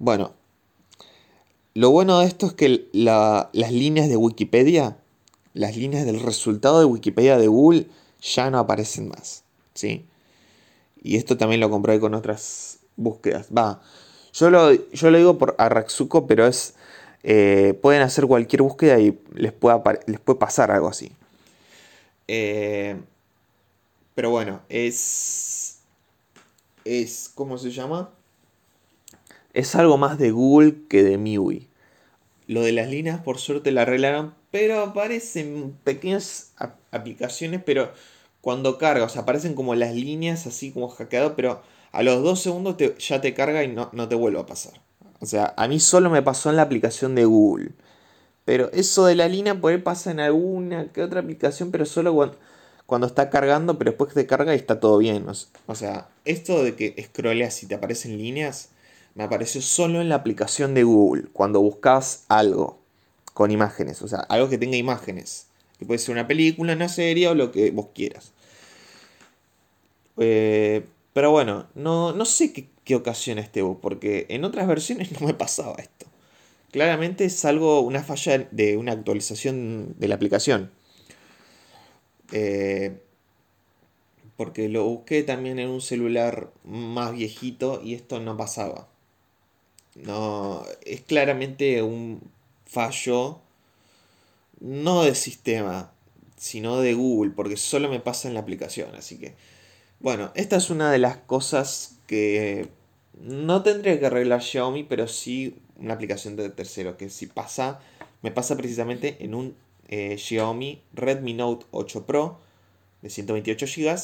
Bueno, 0.00 0.32
lo 1.74 1.90
bueno 1.90 2.20
de 2.20 2.26
esto 2.26 2.46
es 2.46 2.54
que 2.54 2.88
las 2.92 3.70
líneas 3.70 4.08
de 4.08 4.16
Wikipedia, 4.16 4.96
las 5.52 5.76
líneas 5.76 6.06
del 6.06 6.20
resultado 6.20 6.80
de 6.80 6.86
Wikipedia 6.86 7.36
de 7.36 7.48
Google 7.48 7.86
ya 8.22 8.50
no 8.50 8.58
aparecen 8.58 9.10
más. 9.10 9.44
¿sí? 9.74 10.06
Y 11.02 11.16
esto 11.16 11.36
también 11.36 11.60
lo 11.60 11.68
compré 11.68 12.00
con 12.00 12.14
otras 12.14 12.78
búsquedas. 12.96 13.48
Va, 13.56 13.82
yo 14.32 14.48
lo, 14.48 14.72
yo 14.72 15.10
lo 15.10 15.18
digo 15.18 15.38
por 15.38 15.54
Arraxuco, 15.58 16.26
pero 16.26 16.46
es... 16.46 16.74
Eh, 17.22 17.78
pueden 17.82 18.00
hacer 18.00 18.26
cualquier 18.26 18.62
búsqueda 18.62 18.98
y 18.98 19.20
les 19.34 19.52
puede, 19.52 19.78
les 20.06 20.18
puede 20.18 20.38
pasar 20.38 20.70
algo 20.70 20.88
así. 20.88 21.12
Eh, 22.26 22.96
pero 24.14 24.30
bueno, 24.30 24.62
es... 24.70 25.80
Es... 26.86 27.30
¿Cómo 27.34 27.58
se 27.58 27.70
llama? 27.70 28.08
Es 29.54 29.74
algo 29.74 29.98
más 29.98 30.18
de 30.18 30.30
Google 30.30 30.76
que 30.88 31.02
de 31.02 31.18
MIUI. 31.18 31.68
Lo 32.46 32.62
de 32.62 32.72
las 32.72 32.88
líneas 32.88 33.20
por 33.20 33.38
suerte 33.38 33.70
la 33.70 33.82
arreglaron, 33.82 34.34
pero 34.50 34.80
aparecen 34.80 35.76
pequeñas 35.84 36.52
aplicaciones, 36.90 37.62
pero 37.64 37.92
cuando 38.40 38.78
carga, 38.78 39.04
o 39.04 39.08
sea, 39.08 39.22
aparecen 39.22 39.54
como 39.54 39.74
las 39.74 39.94
líneas 39.94 40.46
así 40.46 40.72
como 40.72 40.88
hackeado, 40.88 41.36
pero 41.36 41.62
a 41.92 42.02
los 42.02 42.22
dos 42.22 42.40
segundos 42.40 42.76
ya 42.98 43.20
te 43.20 43.34
carga 43.34 43.62
y 43.64 43.68
no, 43.68 43.90
no 43.92 44.08
te 44.08 44.14
vuelve 44.14 44.40
a 44.40 44.46
pasar. 44.46 44.80
O 45.20 45.26
sea, 45.26 45.54
a 45.56 45.68
mí 45.68 45.78
solo 45.80 46.10
me 46.10 46.22
pasó 46.22 46.50
en 46.50 46.56
la 46.56 46.62
aplicación 46.62 47.14
de 47.14 47.24
Google. 47.24 47.72
Pero 48.44 48.70
eso 48.72 49.04
de 49.06 49.14
la 49.14 49.28
línea 49.28 49.60
puede 49.60 49.78
pasar 49.78 50.14
en 50.14 50.20
alguna 50.20 50.88
que 50.88 51.02
otra 51.02 51.20
aplicación, 51.20 51.70
pero 51.70 51.84
solo 51.84 52.14
cuando, 52.14 52.38
cuando 52.86 53.06
está 53.06 53.30
cargando, 53.30 53.78
pero 53.78 53.90
después 53.90 54.08
que 54.08 54.20
te 54.22 54.26
carga 54.26 54.54
y 54.54 54.58
está 54.58 54.80
todo 54.80 54.98
bien. 54.98 55.26
O 55.66 55.74
sea, 55.74 56.08
esto 56.24 56.64
de 56.64 56.74
que 56.74 57.00
scrolleas 57.02 57.62
y 57.62 57.66
te 57.66 57.74
aparecen 57.74 58.16
líneas, 58.18 58.70
me 59.14 59.24
apareció 59.24 59.60
solo 59.60 60.00
en 60.00 60.08
la 60.08 60.16
aplicación 60.16 60.74
de 60.74 60.84
Google, 60.84 61.24
cuando 61.32 61.60
buscas 61.60 62.24
algo 62.28 62.80
con 63.34 63.50
imágenes. 63.50 64.02
O 64.02 64.08
sea, 64.08 64.20
algo 64.20 64.48
que 64.48 64.58
tenga 64.58 64.76
imágenes. 64.76 65.46
Que 65.78 65.86
puede 65.86 65.98
ser 65.98 66.12
una 66.12 66.26
película, 66.26 66.74
una 66.74 66.88
serie 66.88 67.28
o 67.28 67.34
lo 67.34 67.52
que 67.52 67.70
vos 67.70 67.88
quieras. 67.94 68.32
Eh, 70.18 70.84
pero 71.12 71.30
bueno, 71.30 71.66
no, 71.74 72.12
no 72.12 72.24
sé 72.24 72.52
qué, 72.52 72.68
qué 72.84 72.94
ocasiona 72.94 73.40
este 73.40 73.62
bug, 73.62 73.80
porque 73.80 74.26
en 74.28 74.44
otras 74.44 74.66
versiones 74.68 75.10
no 75.20 75.26
me 75.26 75.34
pasaba 75.34 75.76
esto. 75.78 76.06
Claramente 76.70 77.24
es 77.24 77.44
algo, 77.44 77.80
una 77.80 78.02
falla 78.02 78.46
de 78.50 78.76
una 78.76 78.92
actualización 78.92 79.94
de 79.98 80.08
la 80.08 80.14
aplicación. 80.14 80.70
Eh, 82.32 83.00
porque 84.36 84.68
lo 84.68 84.84
busqué 84.84 85.22
también 85.22 85.58
en 85.58 85.68
un 85.68 85.80
celular 85.80 86.50
más 86.64 87.12
viejito 87.12 87.82
y 87.84 87.94
esto 87.94 88.20
no 88.20 88.36
pasaba. 88.36 88.89
No, 89.94 90.64
es 90.84 91.00
claramente 91.02 91.82
un 91.82 92.20
fallo 92.64 93.40
no 94.60 95.02
de 95.02 95.14
sistema, 95.14 95.92
sino 96.36 96.80
de 96.80 96.94
Google, 96.94 97.32
porque 97.34 97.56
solo 97.56 97.88
me 97.88 98.00
pasa 98.00 98.28
en 98.28 98.34
la 98.34 98.40
aplicación. 98.40 98.94
Así 98.94 99.18
que, 99.18 99.34
bueno, 99.98 100.30
esta 100.34 100.56
es 100.56 100.70
una 100.70 100.92
de 100.92 100.98
las 100.98 101.16
cosas 101.16 101.96
que 102.06 102.68
no 103.20 103.62
tendría 103.62 103.98
que 103.98 104.06
arreglar 104.06 104.42
Xiaomi, 104.42 104.84
pero 104.84 105.08
sí 105.08 105.56
una 105.76 105.94
aplicación 105.94 106.36
de 106.36 106.50
tercero, 106.50 106.96
que 106.96 107.08
si 107.08 107.26
pasa, 107.26 107.80
me 108.22 108.30
pasa 108.30 108.56
precisamente 108.56 109.16
en 109.20 109.34
un 109.34 109.56
eh, 109.88 110.16
Xiaomi 110.18 110.82
Redmi 110.92 111.34
Note 111.34 111.66
8 111.70 112.06
Pro 112.06 112.38
de 113.02 113.10
128 113.10 113.66
GB 113.66 113.98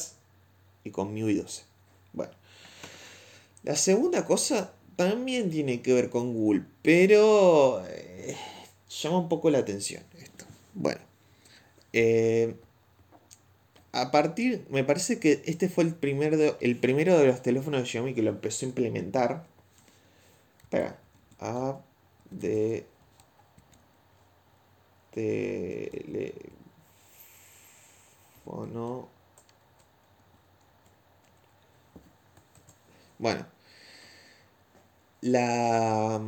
y 0.83 0.91
con 0.91 1.13
MIUI 1.13 1.35
12. 1.35 1.63
Bueno, 2.13 2.33
la 3.63 3.75
segunda 3.75 4.25
cosa 4.25 4.73
también 4.97 5.49
tiene 5.49 5.81
que 5.81 5.93
ver 5.93 6.09
con 6.09 6.33
Google, 6.33 6.65
pero 6.81 7.81
eh, 7.87 8.35
llama 8.89 9.19
un 9.19 9.29
poco 9.29 9.49
la 9.49 9.59
atención 9.59 10.03
esto. 10.19 10.43
Bueno, 10.73 10.99
eh, 11.93 12.55
a 13.93 14.11
partir, 14.11 14.65
me 14.69 14.83
parece 14.83 15.19
que 15.19 15.41
este 15.45 15.69
fue 15.69 15.85
el, 15.85 15.95
el 16.59 16.75
primero 16.77 17.17
de 17.17 17.27
los 17.27 17.41
teléfonos 17.41 17.81
de 17.81 17.87
Xiaomi 17.87 18.13
que 18.13 18.21
lo 18.21 18.31
empezó 18.31 18.65
a 18.65 18.69
implementar. 18.69 19.45
Espera, 20.63 20.99
a 21.39 21.79
de 22.29 22.85
teléfono. 28.45 29.07
Bueno, 33.19 33.45
la, 35.21 36.21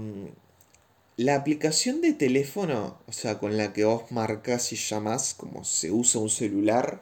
la 1.18 1.36
aplicación 1.36 2.02
de 2.02 2.14
teléfono, 2.14 2.98
o 3.08 3.12
sea, 3.12 3.40
con 3.40 3.58
la 3.58 3.74
que 3.74 3.86
vos 3.86 4.12
marcas 4.12 4.72
y 4.72 4.76
llamas 4.76 5.34
como 5.34 5.64
se 5.64 5.92
usa 5.92 6.22
un 6.22 6.30
celular, 6.30 7.02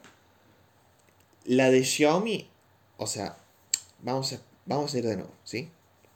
la 1.45 1.69
de 1.69 1.83
Xiaomi, 1.83 2.49
o 2.97 3.07
sea, 3.07 3.37
vamos 4.01 4.33
a, 4.33 4.41
vamos 4.65 4.93
a 4.93 4.97
ir 4.97 5.05
de 5.05 5.17
nuevo, 5.17 5.31
¿sí? 5.43 5.69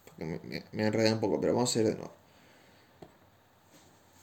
Porque 0.06 0.26
me, 0.26 0.64
me, 0.72 0.86
enredé 0.88 1.14
un 1.14 1.20
poco, 1.20 1.40
pero 1.40 1.54
vamos 1.54 1.76
a 1.76 1.80
ir 1.80 1.86
de 1.86 1.96
nuevo. 1.96 2.14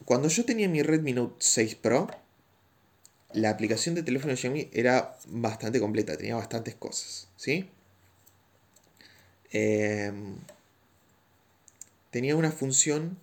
Cuando 0.05 0.29
yo 0.29 0.45
tenía 0.45 0.69
mi 0.69 0.83
Redmi 0.83 1.13
Note 1.13 1.37
6 1.39 1.75
Pro, 1.77 2.09
la 3.33 3.51
aplicación 3.51 3.95
de 3.95 4.03
teléfono 4.03 4.31
de 4.31 4.37
Xiaomi 4.39 4.71
era 4.73 5.17
bastante 5.27 5.81
completa, 5.81 6.17
tenía 6.17 6.35
bastantes 6.35 6.75
cosas, 6.75 7.29
¿sí? 7.37 7.69
Em, 9.51 10.37
tenía 12.19 12.35
una 12.35 12.51
función 12.51 13.17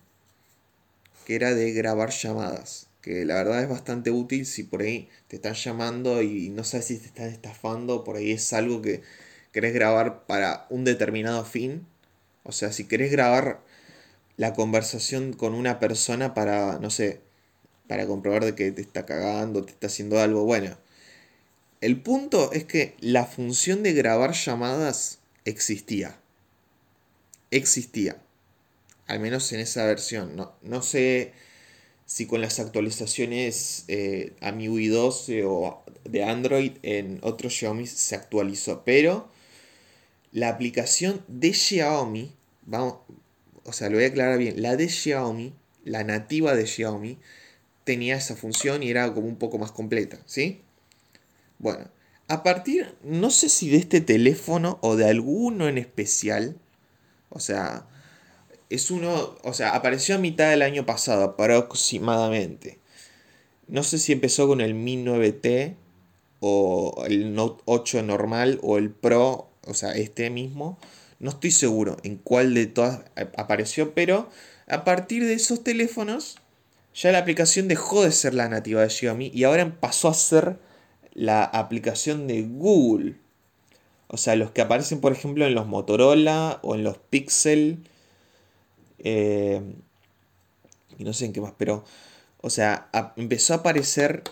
que 1.26 1.34
era 1.34 1.52
de 1.52 1.70
grabar 1.74 2.08
llamadas 2.08 2.86
que 3.02 3.26
la 3.26 3.34
verdad 3.34 3.62
es 3.62 3.68
bastante 3.68 4.10
útil 4.10 4.46
si 4.46 4.62
por 4.62 4.80
ahí 4.80 5.10
te 5.28 5.36
están 5.36 5.52
llamando 5.52 6.22
y 6.22 6.48
no 6.48 6.64
sabes 6.64 6.86
si 6.86 6.96
te 6.96 7.04
están 7.04 7.28
estafando, 7.28 8.04
por 8.04 8.16
ahí 8.16 8.32
es 8.32 8.54
algo 8.54 8.80
que 8.80 9.02
querés 9.52 9.74
grabar 9.74 10.24
para 10.24 10.66
un 10.70 10.84
determinado 10.84 11.44
fin. 11.44 11.86
O 12.42 12.52
sea, 12.52 12.72
si 12.72 12.84
querés 12.84 13.12
grabar 13.12 13.60
la 14.38 14.54
conversación 14.54 15.34
con 15.34 15.52
una 15.52 15.78
persona 15.78 16.32
para, 16.32 16.78
no 16.78 16.88
sé, 16.88 17.20
para 17.86 18.06
comprobar 18.06 18.46
de 18.46 18.54
que 18.54 18.72
te 18.72 18.80
está 18.80 19.04
cagando, 19.04 19.62
te 19.62 19.72
está 19.72 19.88
haciendo 19.88 20.18
algo, 20.18 20.44
bueno. 20.44 20.78
El 21.82 22.00
punto 22.00 22.50
es 22.52 22.64
que 22.64 22.96
la 23.00 23.26
función 23.26 23.82
de 23.82 23.92
grabar 23.92 24.32
llamadas 24.32 25.18
existía. 25.44 26.18
Existía. 27.50 28.16
Al 29.06 29.20
menos 29.20 29.52
en 29.52 29.60
esa 29.60 29.84
versión. 29.86 30.36
No, 30.36 30.54
no 30.62 30.82
sé 30.82 31.32
si 32.06 32.26
con 32.26 32.40
las 32.40 32.60
actualizaciones 32.60 33.84
eh, 33.88 34.32
a 34.40 34.52
MIUI 34.52 34.88
12 34.88 35.44
o 35.44 35.82
de 36.04 36.24
Android 36.24 36.72
en 36.82 37.18
otros 37.22 37.52
Xiaomi 37.52 37.86
se 37.86 38.14
actualizó, 38.14 38.82
pero 38.84 39.28
la 40.32 40.48
aplicación 40.48 41.24
de 41.28 41.52
Xiaomi, 41.52 42.32
vamos, 42.62 42.98
o 43.64 43.72
sea, 43.72 43.88
lo 43.88 43.96
voy 43.96 44.04
a 44.04 44.08
aclarar 44.08 44.38
bien, 44.38 44.62
la 44.62 44.76
de 44.76 44.88
Xiaomi, 44.88 45.52
la 45.84 46.04
nativa 46.04 46.54
de 46.54 46.66
Xiaomi, 46.66 47.18
tenía 47.84 48.16
esa 48.16 48.36
función 48.36 48.82
y 48.82 48.90
era 48.90 49.12
como 49.12 49.26
un 49.26 49.36
poco 49.36 49.58
más 49.58 49.72
completa, 49.72 50.18
¿sí? 50.26 50.62
Bueno, 51.58 51.88
a 52.28 52.42
partir, 52.42 52.94
no 53.02 53.30
sé 53.30 53.48
si 53.48 53.70
de 53.70 53.78
este 53.78 54.00
teléfono 54.00 54.78
o 54.82 54.96
de 54.96 55.08
alguno 55.08 55.68
en 55.68 55.78
especial, 55.78 56.56
o 57.30 57.40
sea, 57.40 57.86
es 58.70 58.90
uno, 58.90 59.36
o 59.42 59.52
sea, 59.52 59.74
apareció 59.74 60.16
a 60.16 60.18
mitad 60.18 60.50
del 60.50 60.62
año 60.62 60.86
pasado 60.86 61.24
aproximadamente. 61.24 62.78
No 63.68 63.82
sé 63.82 63.98
si 63.98 64.12
empezó 64.12 64.46
con 64.46 64.60
el 64.60 64.74
Mi 64.74 64.96
9T 64.96 65.74
o 66.40 67.04
el 67.06 67.34
Note 67.34 67.62
8 67.66 68.02
normal 68.02 68.58
o 68.62 68.78
el 68.78 68.90
Pro, 68.90 69.48
o 69.66 69.74
sea, 69.74 69.92
este 69.92 70.30
mismo. 70.30 70.78
No 71.18 71.30
estoy 71.30 71.50
seguro 71.50 71.96
en 72.02 72.16
cuál 72.16 72.54
de 72.54 72.66
todas 72.66 73.00
apareció, 73.36 73.94
pero 73.94 74.28
a 74.68 74.84
partir 74.84 75.24
de 75.24 75.34
esos 75.34 75.64
teléfonos 75.64 76.36
ya 76.94 77.12
la 77.12 77.18
aplicación 77.18 77.68
dejó 77.68 78.04
de 78.04 78.12
ser 78.12 78.34
la 78.34 78.48
nativa 78.48 78.82
de 78.82 78.90
Xiaomi 78.90 79.30
y 79.34 79.44
ahora 79.44 79.80
pasó 79.80 80.08
a 80.08 80.14
ser 80.14 80.58
la 81.14 81.44
aplicación 81.44 82.26
de 82.26 82.42
Google. 82.42 83.16
O 84.08 84.16
sea, 84.16 84.36
los 84.36 84.50
que 84.50 84.60
aparecen, 84.60 85.00
por 85.00 85.12
ejemplo, 85.12 85.46
en 85.46 85.54
los 85.54 85.66
Motorola 85.66 86.60
o 86.62 86.74
en 86.74 86.84
los 86.84 86.98
Pixel 86.98 87.78
eh, 89.08 89.62
y 90.98 91.04
no 91.04 91.12
sé 91.12 91.26
en 91.26 91.32
qué 91.32 91.40
más, 91.40 91.52
pero, 91.56 91.84
o 92.40 92.50
sea, 92.50 92.90
empezó 93.16 93.54
a 93.54 93.58
aparecer 93.58 94.24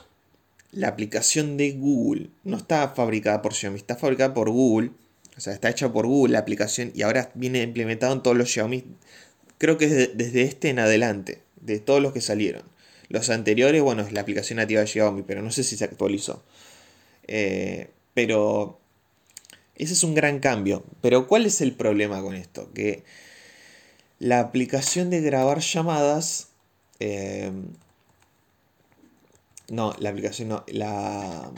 la 0.72 0.88
aplicación 0.88 1.56
de 1.56 1.70
Google. 1.70 2.30
No 2.42 2.56
está 2.56 2.88
fabricada 2.88 3.40
por 3.40 3.54
Xiaomi, 3.54 3.78
está 3.78 3.94
fabricada 3.94 4.34
por 4.34 4.50
Google. 4.50 4.90
O 5.36 5.40
sea, 5.40 5.52
está 5.52 5.70
hecha 5.70 5.92
por 5.92 6.08
Google 6.08 6.32
la 6.32 6.40
aplicación 6.40 6.90
y 6.92 7.02
ahora 7.02 7.30
viene 7.34 7.62
implementado 7.62 8.12
en 8.14 8.22
todos 8.24 8.36
los 8.36 8.50
Xiaomi. 8.50 8.84
Creo 9.58 9.78
que 9.78 9.84
es 9.84 10.16
desde 10.16 10.42
este 10.42 10.70
en 10.70 10.80
adelante, 10.80 11.40
de 11.60 11.78
todos 11.78 12.02
los 12.02 12.12
que 12.12 12.20
salieron. 12.20 12.62
Los 13.08 13.30
anteriores, 13.30 13.80
bueno, 13.80 14.02
es 14.02 14.10
la 14.10 14.22
aplicación 14.22 14.56
nativa 14.56 14.80
de 14.80 14.88
Xiaomi, 14.88 15.22
pero 15.22 15.40
no 15.40 15.52
sé 15.52 15.62
si 15.62 15.76
se 15.76 15.84
actualizó. 15.84 16.42
Eh, 17.28 17.90
pero 18.12 18.80
ese 19.76 19.92
es 19.92 20.02
un 20.02 20.14
gran 20.16 20.40
cambio. 20.40 20.82
Pero 21.00 21.28
¿cuál 21.28 21.46
es 21.46 21.60
el 21.60 21.74
problema 21.74 22.20
con 22.22 22.34
esto? 22.34 22.72
Que 22.72 23.04
la 24.18 24.40
aplicación 24.40 25.10
de 25.10 25.20
grabar 25.20 25.60
llamadas. 25.60 26.48
Eh, 27.00 27.52
no, 29.68 29.94
la 29.98 30.10
aplicación 30.10 30.48
no. 30.48 30.64
La. 30.68 31.50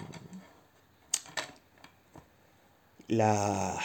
La. 3.08 3.78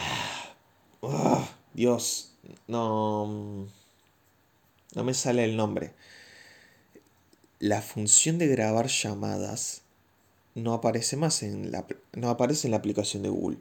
Ah, 1.02 1.48
Dios. 1.74 2.32
No. 2.68 3.66
No 4.94 5.04
me 5.04 5.14
sale 5.14 5.44
el 5.44 5.56
nombre. 5.56 5.92
La 7.58 7.80
función 7.82 8.38
de 8.38 8.48
grabar 8.48 8.88
llamadas 8.88 9.82
no 10.54 10.74
aparece 10.74 11.16
más 11.16 11.42
en 11.42 11.72
la. 11.72 11.86
No 12.12 12.30
aparece 12.30 12.66
en 12.66 12.72
la 12.72 12.78
aplicación 12.78 13.22
de 13.22 13.28
Google. 13.28 13.58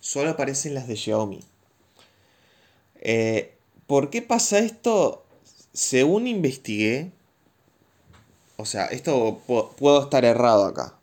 Solo 0.00 0.30
aparecen 0.30 0.74
las 0.74 0.86
de 0.86 0.96
Xiaomi. 0.96 1.40
Eh, 3.00 3.57
¿Por 3.88 4.10
qué 4.10 4.20
pasa 4.20 4.58
esto? 4.58 5.24
Según 5.72 6.26
investigué, 6.26 7.10
o 8.58 8.66
sea, 8.66 8.84
esto 8.84 9.40
puedo 9.46 10.02
estar 10.02 10.26
errado 10.26 10.66
acá, 10.66 10.98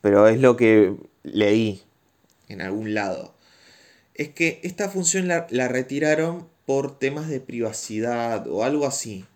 pero 0.00 0.26
es 0.26 0.40
lo 0.40 0.56
que 0.56 0.96
leí 1.24 1.82
en 2.48 2.62
algún 2.62 2.94
lado. 2.94 3.34
es 4.14 4.30
que 4.30 4.60
esta 4.62 4.88
función 4.88 5.28
la, 5.28 5.46
retiraron 5.68 6.48
por 6.64 6.98
temas 6.98 7.28
de 7.28 7.40
privacidad 7.40 8.46
o 8.48 8.64
algo 8.64 8.86
así. 8.86 9.26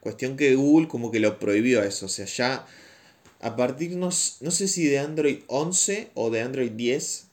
Cuestión 0.00 0.36
que 0.36 0.56
Google 0.56 0.88
como 0.88 1.12
que 1.12 1.20
lo 1.20 1.38
prohibió 1.38 1.84
eso. 1.84 2.06
O 2.06 2.08
sea, 2.08 2.26
ya 2.26 2.66
a 3.40 3.54
partir, 3.54 3.92
no, 3.92 4.08
no 4.40 4.50
sé 4.50 4.66
si 4.66 4.86
de 4.86 4.98
Android 4.98 5.42
11 5.46 6.10
o 6.14 6.30
de 6.30 6.40
Android 6.42 6.72
10 6.72 7.26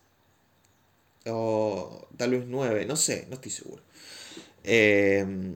o 1.25 2.08
tal 2.17 2.32
vez 2.32 2.44
9, 2.48 2.86
no 2.86 2.96
sé, 2.98 3.25
no 3.29 3.36
estoy 3.36 3.51
seguro. 3.51 3.87
Em, 4.70 5.56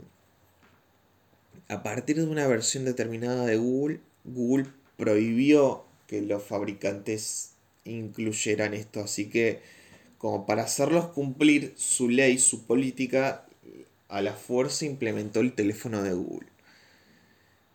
a 1.68 1.84
partir 1.84 2.16
de 2.16 2.24
una 2.24 2.48
versión 2.48 2.86
determinada 2.86 3.46
de 3.46 3.58
Google, 3.58 4.00
Google 4.24 4.68
prohibió 4.96 5.84
que 6.08 6.22
los 6.22 6.42
fabricantes 6.42 7.52
incluyeran 7.84 8.74
esto. 8.74 9.02
Así 9.02 9.30
que, 9.30 9.60
como 10.18 10.46
para 10.46 10.64
hacerlos 10.64 11.08
cumplir 11.08 11.74
su 11.76 12.08
ley, 12.08 12.40
su 12.40 12.66
política, 12.66 13.46
a 14.08 14.22
la 14.22 14.34
fuerza 14.34 14.86
implementó 14.86 15.42
el 15.42 15.54
teléfono 15.54 16.04
de 16.04 16.14
Google. 16.14 16.48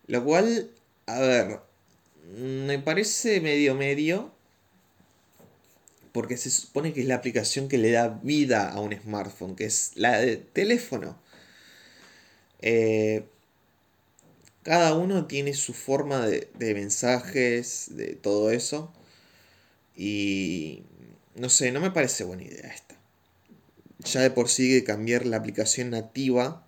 Lo 0.07 0.25
cual, 0.25 0.71
a 1.05 1.21
ver, 1.21 1.61
me 2.35 2.79
parece 2.79 3.43
medio 3.43 3.75
medio. 3.75 4.33
Porque 6.13 6.39
se 6.39 6.51
supone 6.51 6.95
que 6.95 7.03
es 7.03 7.07
la 7.07 7.17
aplicación 7.17 7.69
que 7.69 7.77
le 7.77 7.91
da 7.91 8.09
vida 8.09 8.71
a 8.71 8.81
un 8.81 8.95
smartphone, 8.95 9.55
que 9.55 9.67
es 9.67 9.93
la 9.97 10.19
de 10.19 10.39
teléfono. 10.39 11.19
Eh, 12.69 13.25
cada 14.65 14.95
uno 14.95 15.27
tiene 15.27 15.55
su 15.55 15.73
forma 15.73 16.27
de, 16.27 16.51
de 16.59 16.75
mensajes, 16.75 17.91
de 17.91 18.17
todo 18.17 18.51
eso. 18.51 18.93
Y 19.95 20.83
no 21.37 21.49
sé, 21.49 21.71
no 21.71 21.81
me 21.81 21.93
parece 21.93 22.25
buena 22.25 22.43
idea 22.43 22.69
esta. 22.69 22.97
Ya 24.01 24.21
de 24.23 24.33
por 24.33 24.49
sí 24.49 24.69
que 24.69 24.83
cambiar 24.83 25.27
la 25.27 25.37
aplicación 25.37 25.91
nativa 25.91 26.67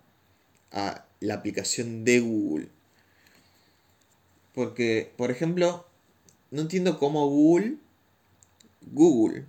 a 0.71 1.05
la 1.19 1.33
aplicación 1.33 2.05
de 2.05 2.21
Google. 2.21 2.69
Porque, 4.53 5.11
por 5.17 5.31
ejemplo, 5.31 5.85
no 6.51 6.61
entiendo 6.61 6.97
cómo 6.97 7.27
Google, 7.27 7.75
Google, 8.93 9.43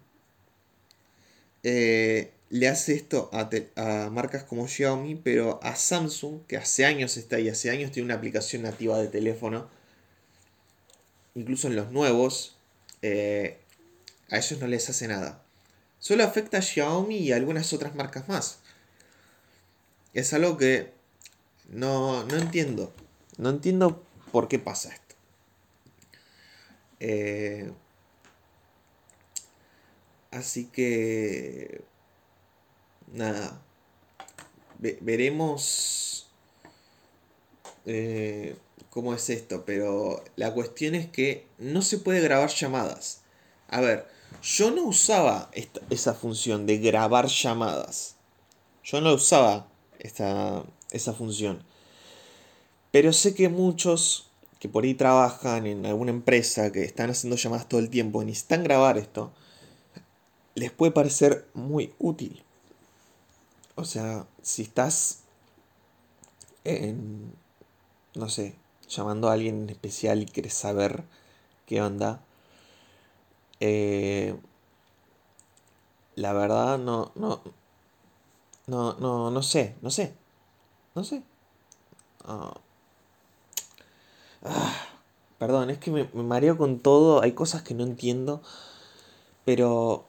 eh, 1.63 2.33
le 2.51 2.69
hace 2.69 2.95
esto 2.95 3.31
a, 3.33 3.49
a, 3.77 4.11
marcas 4.11 4.45
como 4.45 4.67
Xiaomi, 4.69 5.15
pero 5.15 5.61
a 5.63 5.77
Samsung, 5.77 6.45
que 6.47 6.57
hace 6.57 6.85
años 6.85 7.17
está 7.17 7.39
y 7.39 7.49
hace 7.49 7.71
años 7.71 7.93
tiene 7.93 8.07
una 8.07 8.17
aplicación 8.17 8.63
nativa 8.63 8.99
de 8.99 9.09
teléfono, 9.09 9.69
incluso 11.35 11.69
en 11.69 11.77
los 11.77 11.91
nuevos, 11.93 12.57
eh, 13.03 13.59
a 14.31 14.39
ellos 14.39 14.61
no 14.61 14.67
les 14.67 14.91
hace 14.91 15.09
nada. 15.09 15.43
Solo 16.01 16.25
afecta 16.25 16.59
a 16.59 16.63
Xiaomi 16.63 17.19
y 17.19 17.33
a 17.33 17.37
algunas 17.37 17.73
otras 17.73 17.95
marcas 17.95 18.29
más. 18.29 18.59
Es 20.13 20.33
algo 20.33 20.57
que 20.57 20.93
no, 21.69 22.25
no 22.25 22.37
entiendo. 22.37 22.93
No 23.39 23.51
entiendo 23.51 24.03
por 24.33 24.49
qué 24.49 24.59
pasa 24.59 24.93
esto. 24.93 25.15
Eh, 27.01 27.71
así 30.31 30.67
que... 30.67 31.83
Nada. 33.13 33.61
veremos 34.79 36.29
eh, 37.87 38.57
cómo 38.91 39.15
es 39.15 39.31
esto. 39.31 39.65
Pero 39.65 40.23
la 40.37 40.53
cuestión 40.55 40.95
es 40.95 41.09
que 41.09 41.47
no 41.59 41.83
se 41.83 41.99
puede 41.99 42.21
grabar 42.21 42.51
llamadas. 42.51 43.23
A 43.69 43.81
ver, 43.81 44.07
yo 44.43 44.71
no 44.71 44.85
usaba 44.85 45.51
esa 45.91 46.15
función 46.15 46.67
de 46.67 46.79
grabar 46.79 47.27
llamadas. 47.27 48.17
Yo 48.85 49.01
no 49.01 49.13
usaba 49.13 49.69
esta, 49.99 50.65
esa 50.91 51.13
función. 51.13 51.65
Pero 52.91 53.13
sé 53.13 53.35
que 53.35 53.49
muchos 53.49 54.31
que 54.61 54.69
por 54.69 54.85
ahí 54.85 54.95
trabajan 54.95 55.67
en 55.67 55.87
alguna 55.87 56.11
empresa, 56.11 56.71
que 56.71 56.85
están 56.85 57.11
haciendo 57.11 57.37
llamadas 57.37 57.67
todo 57.67 57.81
el 57.81 57.89
tiempo 57.89 58.23
y 58.23 58.27
necesitan 58.27 58.63
grabar 58.63 58.99
esto, 58.99 59.33
les 60.55 60.71
puede 60.71 60.93
parecer 60.93 61.49
muy 61.55 61.95
útil. 61.99 62.45
O 63.77 63.85
sea, 63.85 64.27
si 64.43 64.63
estás 64.63 65.23
en, 66.65 67.33
no 68.15 68.29
sé, 68.29 68.57
llamando 68.89 69.29
a 69.29 69.35
alguien 69.35 69.63
en 69.63 69.71
especial 69.71 70.23
y 70.23 70.27
quieres 70.27 70.55
saber 70.55 71.05
qué 71.67 71.83
onda, 71.83 72.21
eh, 73.61 74.37
la 76.17 76.33
verdad 76.33 76.79
no, 76.79 77.13
no, 77.15 77.43
no, 78.67 78.95
no, 78.95 79.31
no 79.31 79.43
sé, 79.43 79.77
no 79.83 79.91
sé, 79.91 80.15
no 80.95 81.05
sé. 81.05 81.23
Ah, 82.25 82.55
Ah, 84.43 84.75
perdón, 85.39 85.71
es 85.71 85.79
que 85.79 85.91
me, 85.91 86.05
mareo 86.15 86.57
con 86.57 86.79
todo, 86.81 87.23
hay 87.23 87.33
cosas 87.33 87.63
que 87.63 87.75
no 87.75 87.85
entiendo, 87.85 88.43
pero 89.45 90.05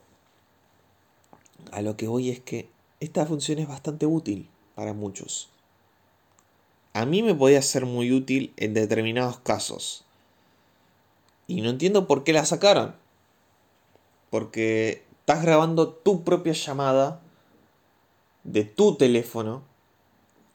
a 1.71 1.82
lo 1.82 1.97
que 1.97 2.08
voy 2.08 2.30
es 2.30 2.39
que 2.39 2.69
esta 3.02 3.26
función 3.26 3.60
es 3.60 3.68
bastante 3.68 4.06
útil 4.06 4.48
para 4.76 4.94
muchos. 4.94 5.50
A 6.94 7.06
mí 7.06 7.24
me 7.24 7.34
podía 7.34 7.62
ser 7.62 7.86
muy 7.86 8.12
útil 8.12 8.54
en 8.58 8.74
determinados 8.74 9.40
casos. 9.40 10.06
Y 11.48 11.62
no 11.62 11.70
entiendo 11.70 12.08
por 12.08 12.24
qué 12.24 12.32
la 12.32 12.46
sacaron. 12.46 12.96
Porque 14.30 15.04
estás 15.20 15.42
grabando 15.42 15.90
tu 15.90 16.24
propia 16.24 16.54
llamada 16.54 17.22
de 18.44 18.64
tu 18.66 18.96
teléfono 18.96 19.64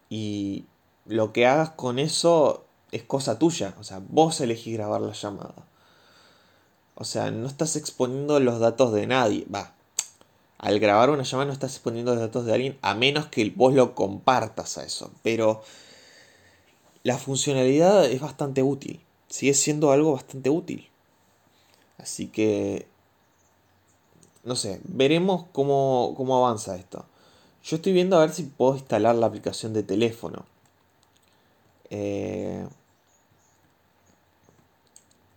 y 0.09 0.65
lo 1.05 1.33
que 1.33 1.47
hagas 1.47 1.71
con 1.71 1.99
eso 1.99 2.65
es 2.93 3.03
cosa 3.03 3.39
tuya. 3.41 3.75
O 3.81 3.83
sea, 3.83 4.01
vos 4.09 4.41
elegís 4.41 4.75
grabar 4.75 5.01
la 5.01 5.13
llamada. 5.13 5.67
O 6.95 7.05
sea, 7.05 7.31
no 7.33 7.49
estás 7.49 7.75
exponiendo 7.75 8.39
los 8.39 8.61
datos 8.61 8.93
de 8.93 9.07
nadie. 9.07 9.47
Va. 9.53 9.76
Al 10.59 10.79
grabar 10.81 11.11
una 11.11 11.23
llamada 11.23 11.47
no 11.47 11.53
estás 11.53 11.73
exponiendo 11.73 12.13
los 12.15 12.21
datos 12.21 12.47
de 12.47 12.55
alguien 12.55 12.79
a 12.83 12.95
menos 12.95 13.27
que 13.27 13.53
vos 13.55 13.75
lo 13.75 13.95
compartas 13.95 14.79
a 14.79 14.85
eso. 14.85 15.13
Pero 15.23 15.63
la 17.03 17.19
funcionalidad 17.19 18.07
es 18.07 18.21
bastante 18.21 18.63
útil. 18.63 19.01
Sigue 19.29 19.55
siendo 19.55 19.93
algo 19.93 20.13
bastante 20.13 20.51
útil. 20.51 20.89
Así 21.99 22.29
que... 22.29 22.87
No 24.45 24.55
sé, 24.55 24.81
veremos 24.85 25.47
cómo, 25.53 26.15
cómo 26.17 26.37
avanza 26.37 26.77
esto. 26.77 27.05
Yo 27.65 27.77
estoy 27.77 27.93
viendo 27.93 28.17
a 28.17 28.21
ver 28.21 28.31
si 28.31 28.45
puedo 28.45 28.77
instalar 28.77 29.17
la 29.17 29.27
aplicación 29.27 29.73
de 29.73 29.83
teléfono. 29.83 30.47
Eh, 31.91 32.65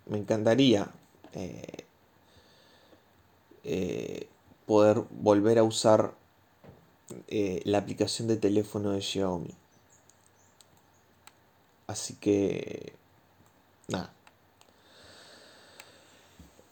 me 0.06 0.18
encantaría 0.18 0.88
eh, 1.34 1.86
eh, 3.64 4.29
poder 4.70 5.02
volver 5.10 5.58
a 5.58 5.64
usar 5.64 6.14
la 7.28 7.80
aplicación 7.80 8.28
de 8.28 8.38
teléfono 8.38 8.92
de 8.92 9.02
Xiaomi. 9.02 9.56
Así 11.88 12.14
que, 12.14 12.94
nada. 13.88 14.14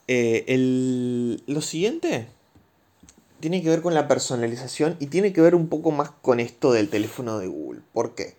lo 0.06 1.60
siguiente 1.60 2.28
tiene 3.40 3.64
que 3.64 3.68
ver 3.68 3.82
con 3.82 3.94
la 3.94 4.06
personalización 4.06 4.96
y 5.00 5.06
tiene 5.06 5.32
que 5.32 5.40
ver 5.40 5.56
un 5.56 5.68
poco 5.68 5.90
más 5.90 6.12
con 6.22 6.38
esto 6.38 6.70
del 6.70 6.90
teléfono 6.90 7.40
de 7.40 7.48
Google. 7.48 7.80
¿Por 7.92 8.14
qué? 8.14 8.36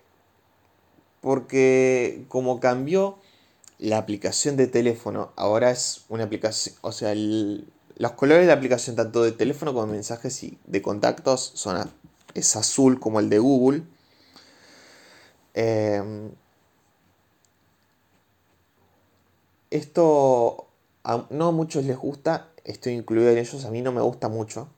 Porque 1.20 2.24
como 2.28 2.60
cambió 2.60 3.18
la 3.78 3.98
aplicación 3.98 4.56
de 4.56 4.68
teléfono, 4.68 5.32
ahora 5.36 5.70
es 5.70 6.06
una 6.08 6.24
aplicación, 6.24 6.74
o 6.80 6.92
sea, 6.92 7.12
los 8.00 8.12
colores 8.12 8.44
de 8.44 8.46
la 8.46 8.54
aplicación 8.54 8.96
tanto 8.96 9.22
de 9.22 9.32
teléfono 9.32 9.74
como 9.74 9.84
de 9.84 9.92
mensajes 9.92 10.42
y 10.42 10.58
de 10.64 10.80
contactos 10.80 11.52
son 11.54 11.92
es 12.32 12.56
azul 12.56 12.98
como 12.98 13.20
el 13.20 13.28
de 13.28 13.38
Google. 13.38 13.82
Em, 15.52 16.30
esto 19.70 20.66
no 21.28 21.48
a 21.48 21.52
muchos 21.52 21.84
les 21.84 21.98
gusta, 21.98 22.48
estoy 22.64 22.94
incluido 22.94 23.28
en 23.32 23.36
ellos, 23.36 23.66
a 23.66 23.70
mí 23.70 23.82
no 23.82 23.92
me 23.92 24.00
gusta 24.00 24.30
mucho. 24.30 24.68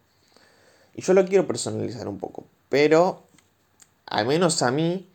Y 0.97 1.03
yo 1.03 1.15
lo 1.15 1.25
quiero 1.25 1.47
personalizar 1.47 2.09
un 2.09 2.19
poco. 2.19 2.45
Pero, 2.71 3.23
al 4.07 4.27
menos 4.27 4.63
a 4.63 4.73
mí, 4.73 5.09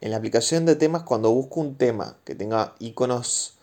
en 0.00 0.10
la 0.10 0.16
aplicación 0.16 0.66
de 0.66 0.74
temas, 0.74 1.04
cuando 1.04 1.30
busco 1.30 1.60
un 1.60 1.76
tema 1.76 2.16
que 2.24 2.34
tenga 2.34 2.74
iconos. 2.80 3.56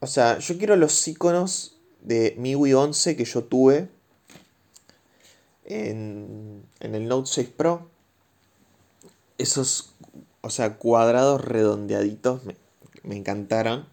O 0.00 0.06
sea, 0.06 0.38
yo 0.38 0.58
quiero 0.58 0.76
los 0.76 1.08
iconos 1.08 1.77
de 2.00 2.34
MIUI 2.38 2.74
11 2.74 3.16
que 3.16 3.24
yo 3.24 3.44
tuve 3.44 3.88
en, 5.64 6.64
en 6.80 6.94
el 6.94 7.08
Note 7.08 7.28
6 7.30 7.48
Pro. 7.56 7.88
Esos, 9.36 9.94
o 10.40 10.50
sea, 10.50 10.76
cuadrados 10.76 11.44
redondeaditos 11.44 12.44
me, 12.44 12.56
me 13.02 13.16
encantaron, 13.16 13.86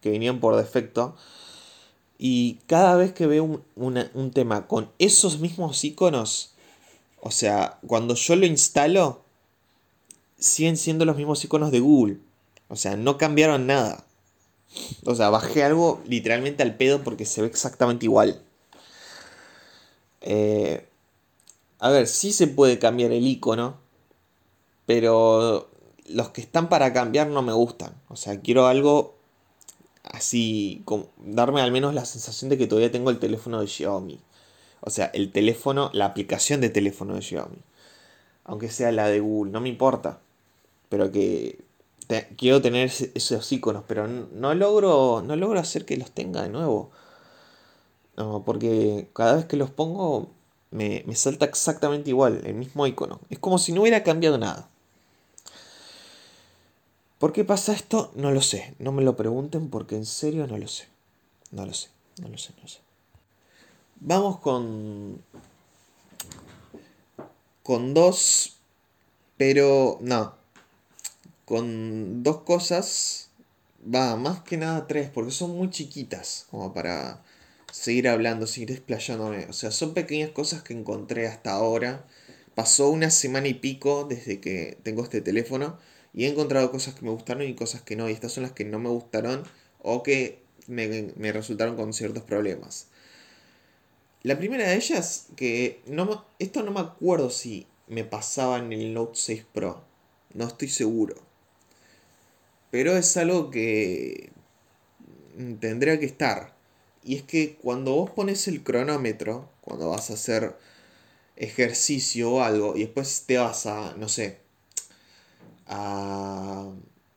que 0.00 0.10
venían 0.10 0.40
por 0.40 0.56
defecto. 0.56 1.16
Y 2.18 2.58
cada 2.66 2.96
vez 2.96 3.12
que 3.12 3.26
veo 3.26 3.64
un, 3.76 4.08
un 4.14 4.30
tema 4.30 4.66
con 4.66 4.90
esos 4.98 5.40
mismos 5.40 5.82
iconos, 5.84 6.54
o 7.20 7.30
sea, 7.30 7.78
cuando 7.86 8.14
yo 8.14 8.36
lo 8.36 8.46
instalo, 8.46 9.22
siguen 10.38 10.76
siendo 10.76 11.04
los 11.04 11.16
mismos 11.16 11.44
iconos 11.44 11.70
de 11.70 11.80
Google. 11.80 12.18
O 12.68 12.76
sea, 12.76 12.96
no 12.96 13.18
cambiaron 13.18 13.66
nada. 13.66 14.04
O 15.04 15.14
sea, 15.14 15.30
bajé 15.30 15.64
algo 15.64 16.00
literalmente 16.06 16.62
al 16.62 16.76
pedo 16.76 17.02
porque 17.02 17.24
se 17.24 17.42
ve 17.42 17.48
exactamente 17.48 18.06
igual. 18.06 18.40
Eh, 20.20 20.86
a 21.78 21.90
ver, 21.90 22.06
sí 22.06 22.32
se 22.32 22.46
puede 22.46 22.78
cambiar 22.78 23.12
el 23.12 23.26
icono, 23.26 23.78
pero 24.86 25.70
los 26.06 26.30
que 26.30 26.40
están 26.40 26.68
para 26.68 26.92
cambiar 26.92 27.28
no 27.28 27.42
me 27.42 27.52
gustan. 27.52 27.94
O 28.08 28.16
sea, 28.16 28.40
quiero 28.40 28.66
algo 28.66 29.16
así, 30.04 30.84
darme 31.18 31.60
al 31.62 31.72
menos 31.72 31.94
la 31.94 32.04
sensación 32.04 32.50
de 32.50 32.58
que 32.58 32.66
todavía 32.66 32.92
tengo 32.92 33.10
el 33.10 33.18
teléfono 33.18 33.60
de 33.60 33.66
Xiaomi. 33.66 34.20
O 34.80 34.90
sea, 34.90 35.06
el 35.06 35.32
teléfono, 35.32 35.90
la 35.92 36.06
aplicación 36.06 36.60
de 36.60 36.70
teléfono 36.70 37.14
de 37.14 37.22
Xiaomi. 37.22 37.58
Aunque 38.44 38.70
sea 38.70 38.92
la 38.92 39.08
de 39.08 39.20
Google, 39.20 39.52
no 39.52 39.60
me 39.60 39.68
importa. 39.68 40.20
Pero 40.88 41.12
que 41.12 41.58
quiero 42.36 42.60
tener 42.60 42.90
esos 43.14 43.52
iconos, 43.52 43.84
pero 43.86 44.06
no, 44.06 44.54
logro, 44.54 45.22
no 45.24 45.36
logro 45.36 45.60
hacer 45.60 45.84
que 45.84 45.96
los 45.96 46.10
tenga 46.10 46.42
de 46.42 46.48
nuevo. 46.48 46.90
No, 48.16 48.42
porque 48.44 49.08
cada 49.14 49.36
vez 49.36 49.46
que 49.46 49.56
los 49.56 49.70
pongo 49.70 50.30
me, 50.70 51.04
me 51.06 51.14
salta 51.16 51.46
exactamente 51.46 52.10
igual, 52.10 52.42
el 52.44 52.54
mismo 52.54 52.86
icono. 52.86 53.20
Es 53.30 53.38
como 53.38 53.58
si 53.58 53.72
no 53.72 53.82
hubiera 53.82 54.02
cambiado 54.02 54.38
nada. 54.38 54.68
¿Por 57.18 57.32
qué 57.32 57.44
pasa 57.44 57.72
esto? 57.72 58.12
No 58.14 58.30
lo 58.30 58.40
sé. 58.40 58.74
No 58.78 58.92
me 58.92 59.02
lo 59.02 59.16
pregunten 59.16 59.68
porque 59.68 59.94
en 59.96 60.06
serio 60.06 60.46
no 60.46 60.56
lo 60.58 60.68
sé. 60.68 60.88
No 61.50 61.66
lo 61.66 61.74
sé, 61.74 61.88
no 62.20 62.28
lo 62.28 62.38
sé, 62.38 62.52
no 62.56 62.62
lo 62.62 62.68
sé. 62.68 62.80
Vamos 64.00 64.38
con. 64.38 65.22
Con 67.62 67.94
dos. 67.94 68.56
Pero 69.36 69.98
no 70.00 70.39
con 71.50 72.22
dos 72.22 72.42
cosas, 72.42 73.30
va, 73.82 74.14
más 74.14 74.42
que 74.42 74.56
nada 74.56 74.86
tres, 74.86 75.10
porque 75.10 75.32
son 75.32 75.56
muy 75.56 75.68
chiquitas 75.68 76.46
como 76.48 76.72
para 76.72 77.24
seguir 77.72 78.06
hablando, 78.08 78.46
seguir 78.46 78.70
explayándome. 78.70 79.46
O 79.46 79.52
sea, 79.52 79.72
son 79.72 79.92
pequeñas 79.92 80.30
cosas 80.30 80.62
que 80.62 80.74
encontré 80.74 81.26
hasta 81.26 81.50
ahora. 81.50 82.06
Pasó 82.54 82.88
una 82.88 83.10
semana 83.10 83.48
y 83.48 83.54
pico 83.54 84.06
desde 84.08 84.38
que 84.40 84.78
tengo 84.84 85.02
este 85.02 85.22
teléfono 85.22 85.76
y 86.14 86.26
he 86.26 86.28
encontrado 86.28 86.70
cosas 86.70 86.94
que 86.94 87.04
me 87.04 87.10
gustaron 87.10 87.42
y 87.42 87.56
cosas 87.56 87.82
que 87.82 87.96
no. 87.96 88.08
Y 88.08 88.12
estas 88.12 88.30
son 88.30 88.44
las 88.44 88.52
que 88.52 88.64
no 88.64 88.78
me 88.78 88.88
gustaron 88.88 89.42
o 89.80 90.04
que 90.04 90.44
me, 90.68 91.32
resultaron 91.32 91.74
con 91.74 91.92
ciertos 91.92 92.22
problemas. 92.22 92.86
La 94.22 94.38
primera 94.38 94.68
de 94.68 94.76
ellas, 94.76 95.26
que 95.34 95.80
no, 95.86 96.24
esto 96.38 96.62
no 96.62 96.70
me 96.70 96.78
acuerdo 96.78 97.28
si 97.28 97.66
me 97.88 98.04
pasaba 98.04 98.58
en 98.58 98.72
el 98.72 98.94
Note 98.94 99.18
6 99.18 99.46
Pro. 99.52 99.82
No 100.32 100.46
estoy 100.46 100.68
seguro. 100.68 101.29
Pero 102.70 102.96
es 102.96 103.16
algo 103.16 103.50
que 103.50 104.30
tendría 105.60 105.98
que 105.98 106.06
estar. 106.06 106.54
Y 107.02 107.16
es 107.16 107.22
que 107.22 107.56
cuando 107.56 107.94
vos 107.94 108.10
pones 108.10 108.46
el 108.48 108.62
cronómetro, 108.62 109.48
cuando 109.62 109.90
vas 109.90 110.10
a 110.10 110.14
hacer 110.14 110.56
ejercicio 111.36 112.32
o 112.32 112.42
algo, 112.42 112.76
y 112.76 112.80
después 112.80 113.24
te 113.26 113.38
vas 113.38 113.66
a, 113.66 113.94
no 113.96 114.08
sé, 114.08 114.38
a, 115.66 116.70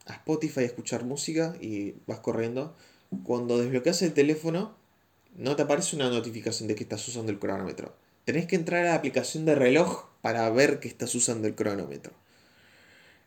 a 0.05 0.13
Spotify 0.13 0.61
a 0.61 0.63
escuchar 0.63 1.03
música 1.03 1.55
y 1.59 1.95
vas 2.07 2.19
corriendo, 2.19 2.75
cuando 3.23 3.57
desbloqueas 3.59 4.01
el 4.01 4.13
teléfono, 4.13 4.75
no 5.35 5.55
te 5.55 5.63
aparece 5.63 5.95
una 5.95 6.09
notificación 6.09 6.67
de 6.67 6.75
que 6.75 6.83
estás 6.83 7.07
usando 7.07 7.31
el 7.31 7.39
cronómetro. 7.39 7.93
Tenés 8.25 8.47
que 8.47 8.55
entrar 8.55 8.85
a 8.85 8.89
la 8.89 8.95
aplicación 8.95 9.45
de 9.45 9.55
reloj 9.55 10.05
para 10.21 10.49
ver 10.49 10.79
que 10.79 10.87
estás 10.87 11.13
usando 11.15 11.47
el 11.47 11.55
cronómetro. 11.55 12.13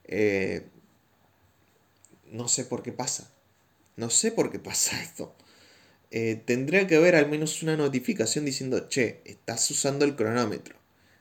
Eh, 0.05 0.67
no 2.31 2.49
sé 2.49 2.65
por 2.65 2.83
qué 2.83 2.93
pasa. 2.93 3.31
No 3.97 4.11
sé 4.11 4.33
por 4.33 4.51
qué 4.51 4.59
pasa 4.59 5.01
esto. 5.03 5.35
Eh, 6.11 6.41
tendría 6.45 6.87
que 6.87 6.97
haber 6.97 7.17
al 7.17 7.29
menos 7.29 7.63
una 7.63 7.77
notificación 7.77 8.45
diciendo, 8.45 8.89
che, 8.89 9.21
estás 9.25 9.71
usando 9.71 10.05
el 10.05 10.17
cronómetro. 10.17 10.77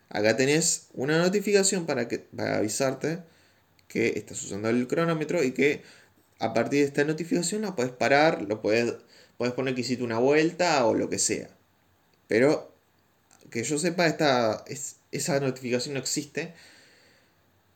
Acá 0.10 0.38
tenés 0.38 0.88
una 0.94 1.18
notificación 1.18 1.86
para, 1.86 2.08
que, 2.08 2.20
para 2.20 2.58
avisarte 2.58 3.20
que 3.88 4.14
estás 4.16 4.42
usando 4.44 4.70
el 4.70 4.88
cronómetro 4.88 5.44
y 5.44 5.52
que 5.52 5.84
a 6.40 6.54
partir 6.54 6.82
de 6.82 6.86
esta 6.86 7.04
notificación 7.04 7.64
la 7.64 7.76
puedes 7.76 7.92
parar, 7.92 8.42
lo 8.44 8.62
puedes, 8.62 8.94
puedes 9.38 9.54
poner 9.54 9.76
que 9.76 9.82
hiciste 9.82 10.04
una 10.04 10.20
vuelta 10.20 10.86
o 10.86 10.94
lo 10.94 11.10
que 11.10 11.20
sea. 11.20 11.50
Pero 12.28 12.74
que 13.50 13.64
yo 13.64 13.78
sepa, 13.78 14.08
esta, 14.08 14.64
es, 14.68 14.98
esa 15.12 15.40
notificación 15.40 15.94
no 15.96 16.00
existe. 16.00 16.54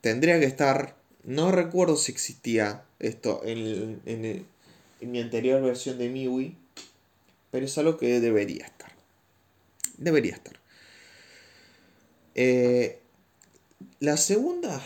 Tendría 0.00 0.38
que 0.38 0.46
estar 0.46 0.96
no 1.24 1.52
recuerdo 1.52 1.96
si 1.96 2.12
existía 2.12 2.84
esto 3.00 3.42
en, 3.44 4.00
en, 4.06 4.46
mi 5.00 5.20
anterior 5.20 5.62
versión 5.62 5.98
de 5.98 6.08
MIUI, 6.08 6.56
pero 7.50 7.66
es 7.66 7.76
algo 7.78 7.96
que 7.96 8.20
debería 8.20 8.66
estar. 8.66 8.92
Debería 9.96 10.34
estar. 10.34 10.60
Eh, 12.34 13.00
la 13.98 14.16
segunda 14.16 14.82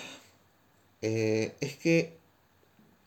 eh, 1.03 1.55
es 1.61 1.77
que 1.77 2.17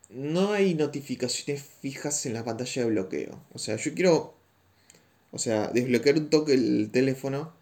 no 0.10 0.54
hay 0.54 0.74
notificaciones 0.74 1.64
fijas 1.82 2.26
en 2.26 2.34
la 2.34 2.44
pantalla 2.44 2.84
de 2.84 2.90
bloqueo. 2.90 3.42
O 3.54 3.60
sea, 3.60 3.76
yo 3.78 3.94
quiero, 3.94 4.36
o 5.32 5.40
sea, 5.40 5.68
desbloquear 5.68 6.18
un 6.18 6.30
toque 6.30 6.54
el 6.54 6.90
teléfono, 6.92 7.54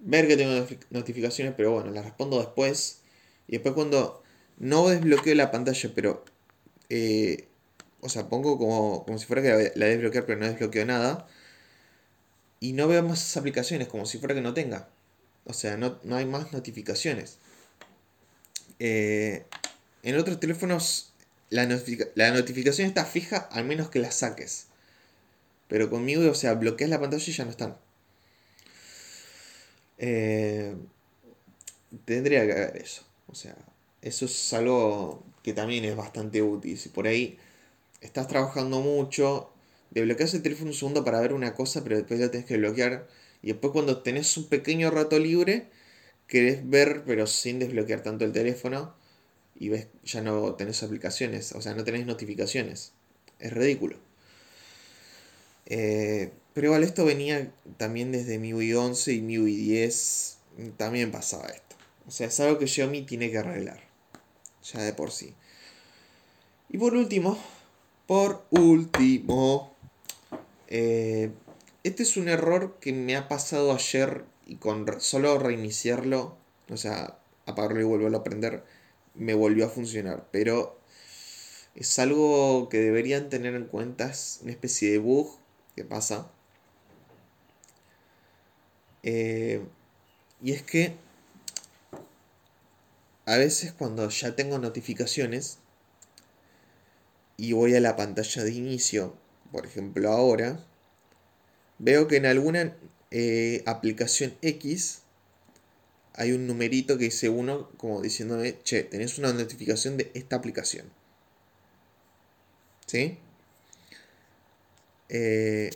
ver 0.00 0.28
que 0.28 0.36
tengo 0.36 0.66
notificaciones, 0.90 1.54
pero 1.56 1.72
bueno, 1.72 1.90
las 1.90 2.04
respondo 2.04 2.38
después. 2.38 3.00
Y 3.48 3.52
después 3.52 3.74
cuando 3.74 4.22
no 4.58 4.88
desbloqueo 4.88 5.34
la 5.34 5.50
pantalla, 5.50 5.90
pero... 5.94 6.24
Eh, 6.88 7.48
o 8.00 8.08
sea, 8.08 8.28
pongo 8.28 8.58
como, 8.58 9.04
como 9.04 9.18
si 9.18 9.26
fuera 9.26 9.42
que 9.42 9.72
la, 9.74 9.86
desbloquear, 9.86 10.26
pero 10.26 10.38
no 10.38 10.46
desbloqueo 10.46 10.84
nada. 10.86 11.26
Y 12.60 12.72
no 12.72 12.88
veo 12.88 13.02
más 13.02 13.36
aplicaciones, 13.36 13.88
como 13.88 14.06
si 14.06 14.18
fuera 14.18 14.34
que 14.34 14.40
no 14.40 14.54
tenga. 14.54 14.88
O 15.44 15.52
sea, 15.52 15.76
no, 15.76 15.98
hay 16.12 16.26
más 16.26 16.52
notificaciones. 16.52 17.38
Eh, 18.80 19.44
en 20.02 20.16
otros 20.16 20.38
teléfonos 20.40 21.12
la, 21.50 21.66
la, 22.14 22.30
notificación 22.30 22.86
está 22.86 23.04
fija 23.04 23.48
al 23.52 23.64
menos 23.64 23.90
que 23.90 23.98
la 24.00 24.10
saques. 24.10 24.66
Pero 25.68 25.90
conmigo, 25.90 26.28
o 26.30 26.34
sea, 26.34 26.54
bloqueas 26.54 26.90
la 26.90 27.00
pantalla 27.00 27.24
y 27.26 27.32
ya 27.32 27.44
no 27.44 27.50
están. 27.50 27.76
Eh, 29.98 30.76
tendría 32.04 32.46
que 32.46 32.52
haber 32.52 32.76
eso. 32.76 33.02
O 33.26 33.34
sea, 33.34 33.56
eso 34.02 34.24
es 34.24 34.52
algo 34.52 35.24
que 35.48 35.54
también 35.54 35.84
es 35.86 35.96
bastante 35.96 36.42
útil. 36.42 36.76
Si 36.78 36.90
por 36.90 37.06
ahí 37.06 37.38
estás 38.02 38.28
trabajando 38.28 38.80
mucho, 38.80 39.50
desbloqueas 39.90 40.34
el 40.34 40.42
teléfono 40.42 40.70
un 40.70 40.76
segundo 40.76 41.04
para 41.04 41.20
ver 41.20 41.32
una 41.32 41.54
cosa, 41.54 41.82
pero 41.82 41.96
después 41.96 42.20
lo 42.20 42.30
tenés 42.30 42.46
que 42.46 42.58
bloquear. 42.58 43.08
Y 43.42 43.48
después 43.48 43.72
cuando 43.72 44.02
tenés 44.02 44.36
un 44.36 44.48
pequeño 44.48 44.90
rato 44.90 45.18
libre, 45.18 45.68
querés 46.26 46.68
ver, 46.68 47.02
pero 47.06 47.26
sin 47.26 47.60
desbloquear 47.60 48.02
tanto 48.02 48.26
el 48.26 48.32
teléfono, 48.32 48.94
y 49.56 49.70
ves, 49.70 49.86
ya 50.04 50.20
no 50.20 50.54
tenés 50.54 50.82
aplicaciones, 50.82 51.52
o 51.52 51.62
sea, 51.62 51.74
no 51.74 51.82
tenés 51.82 52.04
notificaciones. 52.04 52.92
Es 53.38 53.52
ridículo. 53.52 53.96
Eh, 55.64 56.30
pero 56.52 56.66
igual 56.66 56.84
esto 56.84 57.06
venía 57.06 57.52
también 57.78 58.12
desde 58.12 58.38
MIUI 58.38 58.74
11 58.74 59.14
y 59.14 59.22
MIUI 59.22 59.56
10. 59.56 60.38
También 60.76 61.10
pasaba 61.10 61.46
esto. 61.46 61.76
O 62.06 62.10
sea, 62.10 62.26
es 62.26 62.38
algo 62.40 62.58
que 62.58 62.66
Xiaomi 62.66 63.02
tiene 63.02 63.30
que 63.30 63.38
arreglar 63.38 63.87
ya 64.62 64.82
de 64.82 64.92
por 64.92 65.10
sí. 65.10 65.34
Y 66.68 66.78
por 66.78 66.94
último, 66.94 67.38
por 68.06 68.44
último, 68.50 69.74
eh, 70.68 71.30
este 71.84 72.02
es 72.02 72.16
un 72.16 72.28
error 72.28 72.78
que 72.80 72.92
me 72.92 73.16
ha 73.16 73.28
pasado 73.28 73.72
ayer 73.72 74.24
y 74.46 74.56
con 74.56 74.86
solo 75.00 75.38
reiniciarlo, 75.38 76.36
o 76.70 76.76
sea, 76.76 77.18
apagarlo 77.46 77.80
y 77.80 77.84
volverlo 77.84 78.18
a 78.18 78.24
prender, 78.24 78.64
me 79.14 79.34
volvió 79.34 79.66
a 79.66 79.70
funcionar. 79.70 80.28
Pero 80.30 80.78
es 81.74 81.98
algo 81.98 82.68
que 82.68 82.78
deberían 82.78 83.28
tener 83.28 83.54
en 83.54 83.66
cuenta, 83.66 84.10
es 84.10 84.40
una 84.42 84.52
especie 84.52 84.90
de 84.90 84.98
bug 84.98 85.38
que 85.76 85.84
pasa. 85.84 86.30
Eh, 89.02 89.62
y 90.42 90.52
es 90.52 90.62
que 90.62 90.96
a 93.28 93.36
veces 93.36 93.72
cuando 93.72 94.08
ya 94.08 94.34
tengo 94.34 94.58
notificaciones 94.58 95.58
y 97.36 97.52
voy 97.52 97.74
a 97.74 97.80
la 97.80 97.94
pantalla 97.94 98.42
de 98.42 98.52
inicio, 98.52 99.14
por 99.52 99.66
ejemplo 99.66 100.10
ahora, 100.10 100.64
veo 101.78 102.08
que 102.08 102.16
en 102.16 102.24
alguna 102.24 102.74
eh, 103.10 103.62
aplicación 103.66 104.34
X 104.40 105.02
hay 106.14 106.32
un 106.32 106.46
numerito 106.46 106.96
que 106.96 107.04
dice 107.04 107.28
uno 107.28 107.68
como 107.76 108.00
diciéndome, 108.00 108.62
che, 108.62 108.82
tenés 108.82 109.18
una 109.18 109.34
notificación 109.34 109.98
de 109.98 110.10
esta 110.14 110.36
aplicación. 110.36 110.90
¿Sí? 112.86 113.18
Eh, 115.10 115.70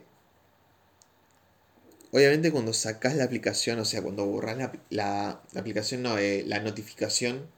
obviamente 2.12 2.52
cuando 2.52 2.72
sacas 2.72 3.16
la 3.16 3.24
aplicación, 3.24 3.78
o 3.80 3.84
sea, 3.84 4.02
cuando 4.02 4.26
borras 4.26 4.56
la, 4.56 4.72
la, 4.90 5.42
aplicación, 5.56 6.02
no, 6.02 6.18
eh, 6.18 6.44
la 6.46 6.60
notificación, 6.60 7.48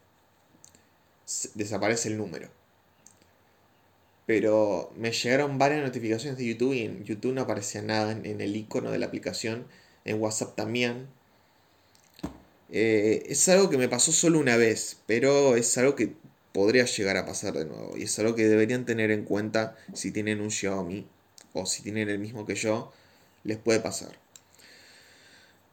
desaparece 1.53 2.09
el 2.09 2.17
número. 2.17 2.49
Pero 4.25 4.91
me 4.95 5.11
llegaron 5.11 5.57
varias 5.59 5.83
notificaciones 5.83 6.37
de 6.37 6.47
YouTube 6.47 6.73
y 6.73 6.83
en 6.83 7.03
YouTube 7.03 7.33
no 7.33 7.41
aparecía 7.41 7.81
nada 7.81 8.11
en, 8.11 8.41
el 8.41 8.55
icono 8.55 8.91
de 8.91 8.97
la 8.97 9.05
aplicación. 9.05 9.67
En 10.03 10.21
WhatsApp 10.21 10.55
también. 10.55 11.07
Eh, 12.71 13.23
es 13.27 13.47
algo 13.49 13.69
que 13.69 13.77
me 13.77 13.89
pasó 13.89 14.11
solo 14.11 14.39
una 14.39 14.57
vez, 14.57 14.97
pero 15.05 15.55
es 15.55 15.77
algo 15.77 15.95
que 15.95 16.15
podría 16.53 16.85
llegar 16.85 17.17
a 17.17 17.25
pasar 17.25 17.53
de 17.53 17.65
nuevo. 17.65 17.97
Y 17.97 18.03
es 18.03 18.17
algo 18.19 18.35
que 18.35 18.47
deberían 18.47 18.85
tener 18.85 19.11
en 19.11 19.25
cuenta 19.25 19.75
si 19.93 20.11
tienen 20.11 20.41
un 20.41 20.49
Xiaomi 20.51 21.07
o 21.53 21.65
si 21.65 21.83
tienen 21.83 22.09
el 22.09 22.19
mismo 22.19 22.45
que 22.45 22.55
yo, 22.55 22.93
les 23.43 23.57
puede 23.57 23.79
pasar. 23.79 24.24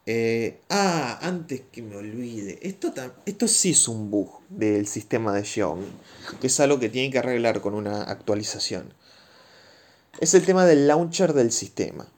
Eh, 0.04 0.60
ah, 0.68 1.20
antes 1.22 1.62
que 1.70 1.80
me 1.80 1.96
olvide, 1.96 2.58
esto, 2.62 2.92
esto 3.24 3.46
sí 3.46 3.70
es 3.70 3.86
un 3.86 4.10
bug 4.10 4.40
del 4.48 4.88
sistema 4.88 5.32
de 5.32 5.44
Xiaomi, 5.44 5.86
que 6.40 6.48
es 6.48 6.58
algo 6.58 6.80
que 6.80 6.88
tienen 6.88 7.12
que 7.12 7.18
arreglar 7.18 7.60
con 7.60 7.74
una 7.74 8.02
actualización. 8.02 8.92
Es 10.20 10.34
el 10.34 10.44
tema 10.44 10.66
del 10.66 10.88
launcher 10.88 11.32
del 11.34 11.52
sistema. 11.52 12.08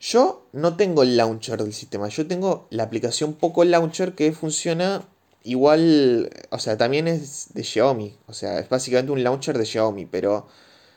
Yo 0.00 0.46
no 0.52 0.76
tengo 0.76 1.02
el 1.02 1.16
launcher 1.16 1.62
del 1.62 1.74
sistema, 1.74 2.08
yo 2.08 2.26
tengo 2.26 2.66
la 2.70 2.84
aplicación 2.84 3.34
Poco 3.34 3.64
Launcher 3.64 4.14
que 4.14 4.32
funciona 4.32 5.02
igual, 5.44 6.30
o 6.50 6.58
sea, 6.58 6.76
también 6.76 7.08
es 7.08 7.48
de 7.54 7.62
Xiaomi, 7.62 8.16
o 8.26 8.32
sea, 8.32 8.58
es 8.58 8.68
básicamente 8.68 9.12
un 9.12 9.22
launcher 9.22 9.56
de 9.56 9.66
Xiaomi, 9.66 10.06
pero 10.06 10.46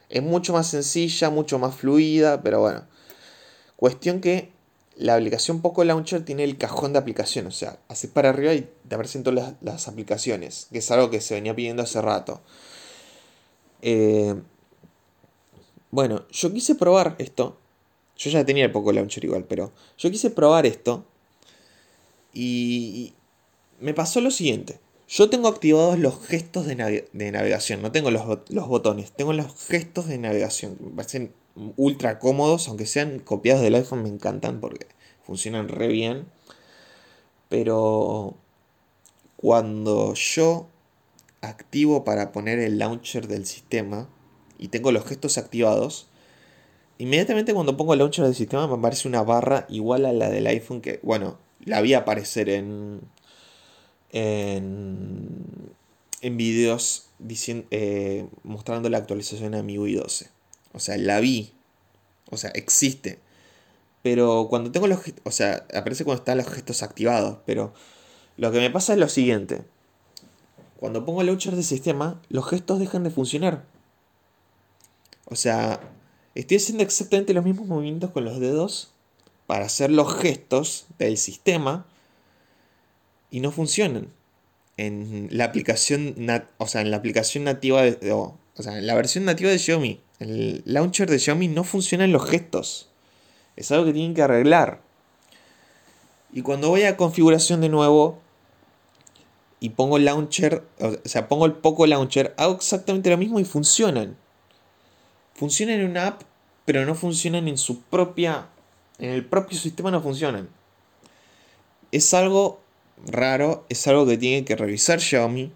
es 0.09 0.23
mucho 0.23 0.53
más 0.53 0.67
sencilla, 0.67 1.29
mucho 1.29 1.59
más 1.59 1.75
fluida, 1.75 2.41
pero 2.41 2.61
bueno. 2.61 2.85
Cuestión 3.77 4.21
que 4.21 4.51
la 4.97 5.15
aplicación 5.15 5.61
Poco 5.61 5.83
Launcher 5.83 6.25
tiene 6.25 6.43
el 6.43 6.57
cajón 6.57 6.93
de 6.93 6.99
aplicaciones, 6.99 7.55
o 7.55 7.57
sea, 7.57 7.79
haces 7.87 8.09
para 8.09 8.29
arriba 8.29 8.53
y 8.53 8.67
te 8.87 8.95
aparecen 8.95 9.23
todas 9.23 9.53
las, 9.61 9.87
aplicaciones, 9.87 10.67
que 10.71 10.79
es 10.79 10.91
algo 10.91 11.09
que 11.09 11.21
se 11.21 11.35
venía 11.35 11.55
pidiendo 11.55 11.83
hace 11.83 12.01
rato. 12.01 12.41
Eh, 13.81 14.35
bueno, 15.91 16.25
yo 16.31 16.51
quise 16.51 16.75
probar 16.75 17.15
esto. 17.19 17.57
Yo 18.17 18.31
ya 18.31 18.43
tenía 18.43 18.65
el 18.65 18.71
Poco 18.71 18.91
Launcher 18.91 19.23
igual, 19.23 19.45
pero 19.47 19.71
yo 19.97 20.09
quise 20.09 20.31
probar 20.31 20.65
esto. 20.65 21.05
Y 22.33 23.13
me 23.79 23.93
pasó 23.93 24.19
lo 24.19 24.31
siguiente. 24.31 24.79
Yo 25.07 25.29
tengo 25.29 25.47
activados 25.47 25.97
los 25.99 26.25
gestos 26.25 26.65
de, 26.65 26.75
navegación, 27.13 27.81
no 27.81 27.91
tengo 27.91 28.11
los, 28.11 28.39
los, 28.49 28.67
botones, 28.67 29.11
tengo 29.11 29.31
los 29.31 29.55
gestos 29.67 30.07
de 30.07 30.17
navegación. 30.17 30.75
Me 30.81 30.89
parecen 30.89 31.31
ultra 31.75 32.19
cómodos, 32.19 32.67
aunque 32.67 32.85
sean 32.85 33.19
copiados 33.19 33.61
del 33.61 33.75
iPhone, 33.75 34.03
me 34.03 34.09
encantan 34.09 34.59
porque 34.59 34.87
funcionan 35.23 35.67
re 35.67 35.87
bien. 35.87 36.25
Pero 37.49 38.35
cuando 39.37 40.13
yo 40.13 40.67
activo 41.41 42.03
para 42.03 42.31
poner 42.31 42.59
el 42.59 42.79
launcher 42.79 43.27
del 43.27 43.45
sistema 43.45 44.09
y 44.57 44.69
tengo 44.69 44.91
los 44.91 45.05
gestos 45.05 45.37
activados, 45.37 46.07
inmediatamente 46.97 47.53
cuando 47.53 47.77
pongo 47.77 47.93
el 47.93 47.99
launcher 47.99 48.25
del 48.25 48.35
sistema 48.35 48.67
me 48.67 48.75
aparece 48.75 49.07
una 49.07 49.23
barra 49.23 49.65
igual 49.69 50.05
a 50.05 50.13
la 50.13 50.29
del 50.29 50.47
iPhone 50.47 50.81
que, 50.81 50.99
bueno, 51.03 51.37
la 51.63 51.81
vi 51.81 51.93
aparecer 51.93 52.49
en, 52.49 53.01
en, 54.11 55.73
en 56.21 56.37
videos 56.37 57.09
diciendo, 57.19 57.67
eh, 57.71 58.27
mostrando 58.43 58.89
la 58.89 58.97
actualización 58.97 59.55
a 59.55 59.63
MIUI 59.63 59.95
12. 59.95 60.36
O 60.77 60.79
sea, 60.79 60.95
la 60.95 61.19
vi. 61.19 61.53
O 62.29 62.37
sea, 62.37 62.51
existe. 62.51 63.19
Pero 64.03 64.45
cuando 64.47 64.71
tengo 64.71 64.85
los 64.85 64.99
o 65.23 65.31
sea, 65.31 65.65
aparece 65.73 66.05
cuando 66.05 66.21
están 66.21 66.37
los 66.37 66.47
gestos 66.47 66.83
activados. 66.83 67.39
Pero 67.47 67.73
lo 68.37 68.51
que 68.51 68.59
me 68.59 68.69
pasa 68.69 68.93
es 68.93 68.99
lo 68.99 69.09
siguiente. 69.09 69.63
Cuando 70.79 71.03
pongo 71.03 71.23
launcher 71.23 71.55
de 71.55 71.63
sistema, 71.63 72.21
los 72.29 72.47
gestos 72.47 72.77
dejan 72.77 73.03
de 73.03 73.09
funcionar. 73.09 73.65
O 75.25 75.35
sea, 75.35 75.79
estoy 76.35 76.57
haciendo 76.57 76.83
exactamente 76.83 77.33
los 77.33 77.43
mismos 77.43 77.67
movimientos 77.67 78.11
con 78.11 78.23
los 78.23 78.39
dedos 78.39 78.93
para 79.47 79.65
hacer 79.65 79.89
los 79.89 80.13
gestos 80.13 80.85
del 80.99 81.17
sistema 81.17 81.87
y 83.31 83.39
no 83.39 83.51
funcionan. 83.51 84.09
En 84.77 85.29
la 85.31 85.45
aplicación, 85.45 86.15
o 86.59 86.67
sea, 86.67 86.81
en 86.81 86.91
la 86.91 86.97
aplicación 86.97 87.45
nativa 87.45 87.81
de, 87.81 88.13
sea, 88.63 88.77
en 88.77 88.87
la 88.87 88.95
versión 88.95 89.25
nativa 89.25 89.51
de 89.51 89.59
Xiaomi 89.59 90.01
el 90.19 90.63
launcher 90.65 91.09
de 91.09 91.19
Xiaomi 91.19 91.47
no 91.47 91.63
funciona 91.63 92.05
en 92.05 92.11
los 92.11 92.27
gestos. 92.27 92.89
Es 93.55 93.71
algo 93.71 93.85
que 93.85 93.93
tienen 93.93 94.13
que 94.13 94.21
arreglar. 94.21 94.81
Y 96.31 96.41
cuando 96.41 96.69
voy 96.69 96.83
a 96.83 96.97
configuración 96.97 97.61
de 97.61 97.69
nuevo 97.69 98.19
y 99.59 99.69
pongo 99.69 99.97
launcher, 99.97 100.63
o 100.79 100.97
sea, 101.05 101.27
pongo 101.27 101.45
el 101.45 101.53
Poco 101.53 101.87
Launcher, 101.87 102.33
hago 102.37 102.55
exactamente 102.55 103.09
lo 103.09 103.17
mismo 103.17 103.39
y 103.39 103.45
funcionan. 103.45 104.17
Funcionan 105.33 105.79
en 105.79 105.89
una 105.89 106.07
app, 106.07 106.21
pero 106.65 106.85
no 106.85 106.95
funcionan 106.95 107.47
en 107.47 107.57
su 107.57 107.81
propia. 107.81 108.49
En 108.99 109.11
el 109.11 109.25
propio 109.25 109.57
sistema 109.57 109.89
no 109.89 110.01
funcionan. 110.01 110.49
Es 111.91 112.13
algo 112.13 112.59
raro, 113.05 113.65
es 113.69 113.87
algo 113.87 114.05
que 114.05 114.17
tiene 114.17 114.45
que 114.45 114.55
revisar 114.55 114.99
Xiaomi. 114.99 115.51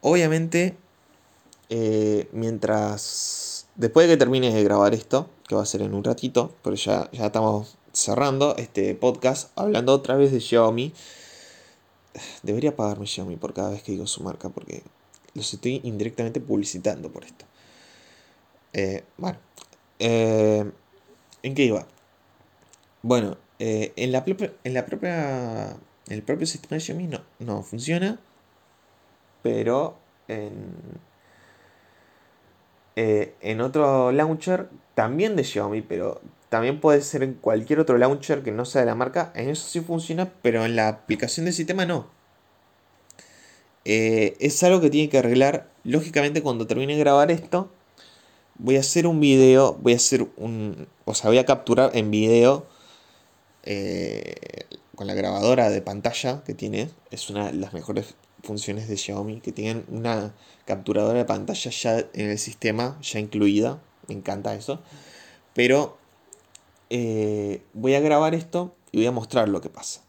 Obviamente, 0.00 0.76
eh, 1.76 2.28
mientras 2.30 3.66
Después 3.74 4.06
de 4.06 4.14
que 4.14 4.18
termine 4.18 4.54
de 4.54 4.62
grabar 4.62 4.94
esto, 4.94 5.28
que 5.48 5.56
va 5.56 5.62
a 5.62 5.66
ser 5.66 5.82
en 5.82 5.94
un 5.94 6.04
ratito, 6.04 6.54
pero 6.62 6.76
ya, 6.76 7.10
ya 7.10 7.26
estamos 7.26 7.76
cerrando 7.92 8.54
este 8.56 8.94
podcast 8.94 9.50
hablando 9.58 9.92
otra 9.92 10.14
vez 10.14 10.30
de 10.30 10.40
Xiaomi. 10.40 10.92
Debería 12.44 12.76
pagarme 12.76 13.08
Xiaomi 13.08 13.34
por 13.34 13.52
cada 13.52 13.70
vez 13.70 13.82
que 13.82 13.90
digo 13.90 14.06
su 14.06 14.22
marca, 14.22 14.48
porque 14.48 14.84
los 15.34 15.52
estoy 15.52 15.80
indirectamente 15.82 16.40
publicitando 16.40 17.10
por 17.10 17.24
esto. 17.24 17.46
Eh, 18.74 19.02
bueno, 19.16 19.38
eh, 19.98 20.70
¿en 21.42 21.54
qué 21.56 21.64
iba? 21.64 21.88
Bueno, 23.02 23.36
en, 23.58 24.12
la 24.12 24.24
en 24.62 24.74
la 24.74 24.86
propia. 24.86 25.76
El 26.06 26.22
propio 26.22 26.46
sistema 26.46 26.76
de 26.76 26.80
Xiaomi 26.80 27.08
no, 27.08 27.22
no 27.40 27.64
funciona. 27.64 28.20
Pero 29.42 29.96
en 30.28 30.76
eh, 32.96 33.34
en 33.40 33.60
otro 33.60 34.12
launcher, 34.12 34.68
también 34.94 35.36
de 35.36 35.44
Xiaomi, 35.44 35.82
pero 35.82 36.20
también 36.48 36.80
puede 36.80 37.00
ser 37.00 37.22
en 37.22 37.34
cualquier 37.34 37.80
otro 37.80 37.98
launcher 37.98 38.42
que 38.42 38.52
no 38.52 38.64
sea 38.64 38.82
de 38.82 38.86
la 38.86 38.94
marca. 38.94 39.32
En 39.34 39.48
eso 39.48 39.66
sí 39.68 39.80
funciona, 39.80 40.32
pero 40.42 40.64
en 40.64 40.76
la 40.76 40.88
aplicación 40.88 41.46
del 41.46 41.54
sistema 41.54 41.84
no. 41.86 42.06
Eh, 43.84 44.36
es 44.40 44.62
algo 44.62 44.80
que 44.80 44.90
tiene 44.90 45.08
que 45.08 45.18
arreglar. 45.18 45.68
Lógicamente, 45.82 46.42
cuando 46.42 46.66
termine 46.66 46.94
de 46.94 47.00
grabar 47.00 47.30
esto, 47.30 47.70
voy 48.56 48.76
a 48.76 48.80
hacer 48.80 49.06
un 49.06 49.20
video. 49.20 49.74
Voy 49.74 49.94
a 49.94 49.96
hacer 49.96 50.26
un. 50.36 50.86
O 51.04 51.14
sea, 51.14 51.30
voy 51.30 51.38
a 51.38 51.44
capturar 51.44 51.90
en 51.94 52.10
video. 52.10 52.66
Eh, 53.64 54.34
con 54.94 55.06
la 55.06 55.14
grabadora 55.14 55.70
de 55.70 55.82
pantalla 55.82 56.42
que 56.44 56.54
tiene. 56.54 56.90
Es 57.10 57.30
una 57.30 57.46
de 57.46 57.54
las 57.54 57.72
mejores 57.72 58.14
funciones 58.44 58.88
de 58.88 58.96
Xiaomi 58.96 59.40
que 59.40 59.52
tienen 59.52 59.84
una 59.88 60.34
capturadora 60.64 61.18
de 61.18 61.24
pantalla 61.24 61.70
ya 61.70 61.98
en 61.98 62.30
el 62.30 62.38
sistema, 62.38 62.98
ya 63.02 63.18
incluida. 63.18 63.80
Me 64.06 64.14
encanta 64.14 64.54
eso. 64.54 64.80
Pero 65.54 65.96
eh, 66.90 67.62
voy 67.72 67.94
a 67.94 68.00
grabar 68.00 68.34
esto 68.34 68.74
y 68.92 68.98
voy 68.98 69.06
a 69.06 69.12
mostrar 69.12 69.48
lo 69.48 69.60
que 69.60 69.70
pasa. 69.70 70.02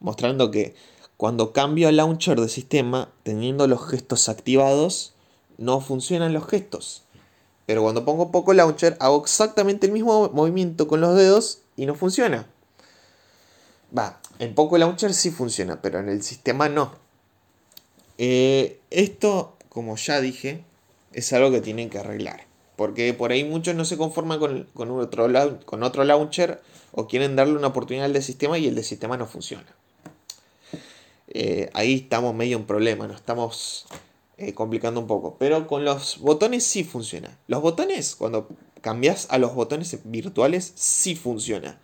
Mostrando 0.00 0.50
que 0.50 0.74
cuando 1.16 1.52
cambio 1.52 1.88
al 1.88 1.96
launcher 1.96 2.40
de 2.40 2.48
sistema, 2.48 3.10
teniendo 3.24 3.66
los 3.66 3.88
gestos 3.88 4.28
activados, 4.28 5.14
no 5.56 5.80
funcionan 5.80 6.32
los 6.32 6.46
gestos. 6.46 7.02
Pero 7.66 7.82
cuando 7.82 8.04
pongo 8.04 8.30
poco 8.30 8.54
launcher, 8.54 8.96
hago 9.00 9.20
exactamente 9.20 9.86
el 9.86 9.92
mismo 9.92 10.30
movimiento 10.30 10.86
con 10.86 11.00
los 11.00 11.16
dedos 11.16 11.60
y 11.76 11.86
no 11.86 11.94
funciona. 11.94 12.46
Va, 13.96 14.20
en 14.38 14.54
poco 14.54 14.78
launcher 14.78 15.12
sí 15.12 15.30
funciona, 15.30 15.82
pero 15.82 15.98
en 15.98 16.08
el 16.08 16.22
sistema 16.22 16.68
no. 16.68 17.07
Eh, 18.18 18.80
esto, 18.90 19.56
como 19.68 19.96
ya 19.96 20.20
dije, 20.20 20.64
es 21.12 21.32
algo 21.32 21.50
que 21.50 21.60
tienen 21.60 21.88
que 21.90 21.98
arreglar. 21.98 22.46
Porque 22.76 23.12
por 23.14 23.32
ahí 23.32 23.44
muchos 23.44 23.74
no 23.74 23.84
se 23.84 23.96
conforman 23.96 24.38
con, 24.38 24.90
otro, 24.90 25.60
con 25.64 25.82
otro 25.82 26.04
launcher 26.04 26.60
o 26.92 27.08
quieren 27.08 27.36
darle 27.36 27.54
una 27.54 27.68
oportunidad 27.68 28.06
al 28.06 28.12
de 28.12 28.22
sistema 28.22 28.58
y 28.58 28.66
el 28.66 28.74
de 28.74 28.84
sistema 28.84 29.16
no 29.16 29.26
funciona. 29.26 29.66
Eh, 31.28 31.70
ahí 31.74 31.94
estamos 31.94 32.34
medio 32.34 32.56
en 32.56 32.64
problema, 32.64 33.06
nos 33.06 33.16
estamos 33.16 33.86
eh, 34.36 34.54
complicando 34.54 35.00
un 35.00 35.06
poco. 35.06 35.36
Pero 35.38 35.66
con 35.66 35.84
los 35.84 36.18
botones 36.20 36.64
sí 36.64 36.84
funciona. 36.84 37.36
Los 37.48 37.62
botones, 37.62 38.14
cuando 38.14 38.48
cambias 38.80 39.26
a 39.30 39.38
los 39.38 39.54
botones 39.54 39.98
virtuales, 40.04 40.72
sí 40.76 41.16
funciona. 41.16 41.80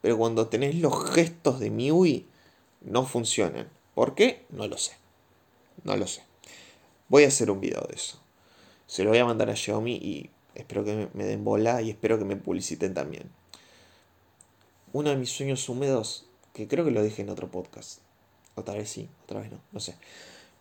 Pero 0.00 0.16
cuando 0.16 0.46
tenés 0.46 0.76
los 0.76 1.10
gestos 1.10 1.58
de 1.58 1.70
MIUI, 1.70 2.26
no 2.82 3.04
funcionan. 3.04 3.68
¿Por 3.94 4.14
qué? 4.14 4.46
No 4.50 4.68
lo 4.68 4.78
sé. 4.78 4.92
No 5.84 5.96
lo 5.96 6.06
sé. 6.06 6.22
Voy 7.08 7.24
a 7.24 7.28
hacer 7.28 7.50
un 7.50 7.60
video 7.60 7.82
de 7.82 7.94
eso. 7.94 8.20
Se 8.86 9.04
lo 9.04 9.10
voy 9.10 9.18
a 9.18 9.24
mandar 9.24 9.50
a 9.50 9.56
Xiaomi 9.56 9.94
y 9.94 10.30
espero 10.54 10.84
que 10.84 11.08
me 11.12 11.24
den 11.24 11.44
bola 11.44 11.82
y 11.82 11.90
espero 11.90 12.18
que 12.18 12.24
me 12.24 12.36
publiciten 12.36 12.94
también. 12.94 13.30
uno 14.92 15.10
de 15.10 15.16
mis 15.16 15.30
sueños 15.30 15.68
húmedos, 15.68 16.26
que 16.54 16.68
creo 16.68 16.84
que 16.84 16.90
lo 16.90 17.02
dije 17.02 17.20
en 17.20 17.28
otro 17.28 17.50
podcast, 17.50 18.00
o 18.54 18.62
tal 18.62 18.78
vez 18.78 18.88
sí, 18.88 19.10
otra 19.24 19.40
vez 19.40 19.50
no, 19.50 19.60
no 19.72 19.80
sé. 19.80 19.94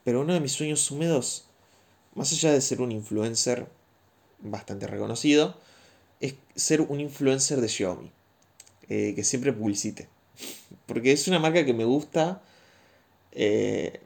Pero 0.03 0.21
uno 0.21 0.33
de 0.33 0.41
mis 0.41 0.51
sueños 0.51 0.91
húmedos, 0.91 1.45
más 2.15 2.31
allá 2.33 2.51
de 2.51 2.59
ser 2.59 2.81
un 2.81 2.91
influencer 2.91 3.67
bastante 4.39 4.87
reconocido, 4.87 5.55
es 6.19 6.35
ser 6.55 6.81
un 6.81 6.99
influencer 6.99 7.61
de 7.61 7.69
Xiaomi, 7.69 8.11
eh, 8.89 9.13
que 9.15 9.23
siempre 9.23 9.53
publicite. 9.53 10.09
Porque 10.85 11.11
es 11.11 11.27
una 11.27 11.39
marca 11.39 11.65
que 11.65 11.73
me 11.73 11.85
gusta. 11.85 12.41
Eh, 13.31 14.01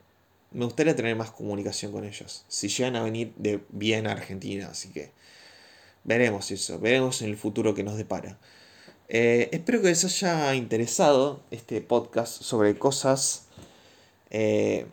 me 0.52 0.64
gustaría 0.64 0.96
tener 0.96 1.16
más 1.16 1.30
comunicación 1.30 1.92
con 1.92 2.04
ellos. 2.04 2.44
Si 2.48 2.68
llegan 2.68 2.96
a 2.96 3.02
venir 3.02 3.32
de 3.36 3.60
bien 3.70 4.06
a 4.06 4.12
Argentina, 4.12 4.68
así 4.70 4.88
que 4.88 5.10
veremos 6.04 6.50
eso, 6.50 6.78
veremos 6.78 7.22
en 7.22 7.30
el 7.30 7.36
futuro 7.36 7.74
que 7.74 7.84
nos 7.84 7.96
depara. 7.96 8.38
Eh, 9.08 9.48
espero 9.52 9.82
que 9.82 9.88
les 9.88 10.04
haya 10.04 10.54
interesado 10.54 11.42
este 11.50 11.80
podcast 11.80 12.42
sobre 12.42 12.78
cosas, 12.78 13.46
eh, 14.30 14.86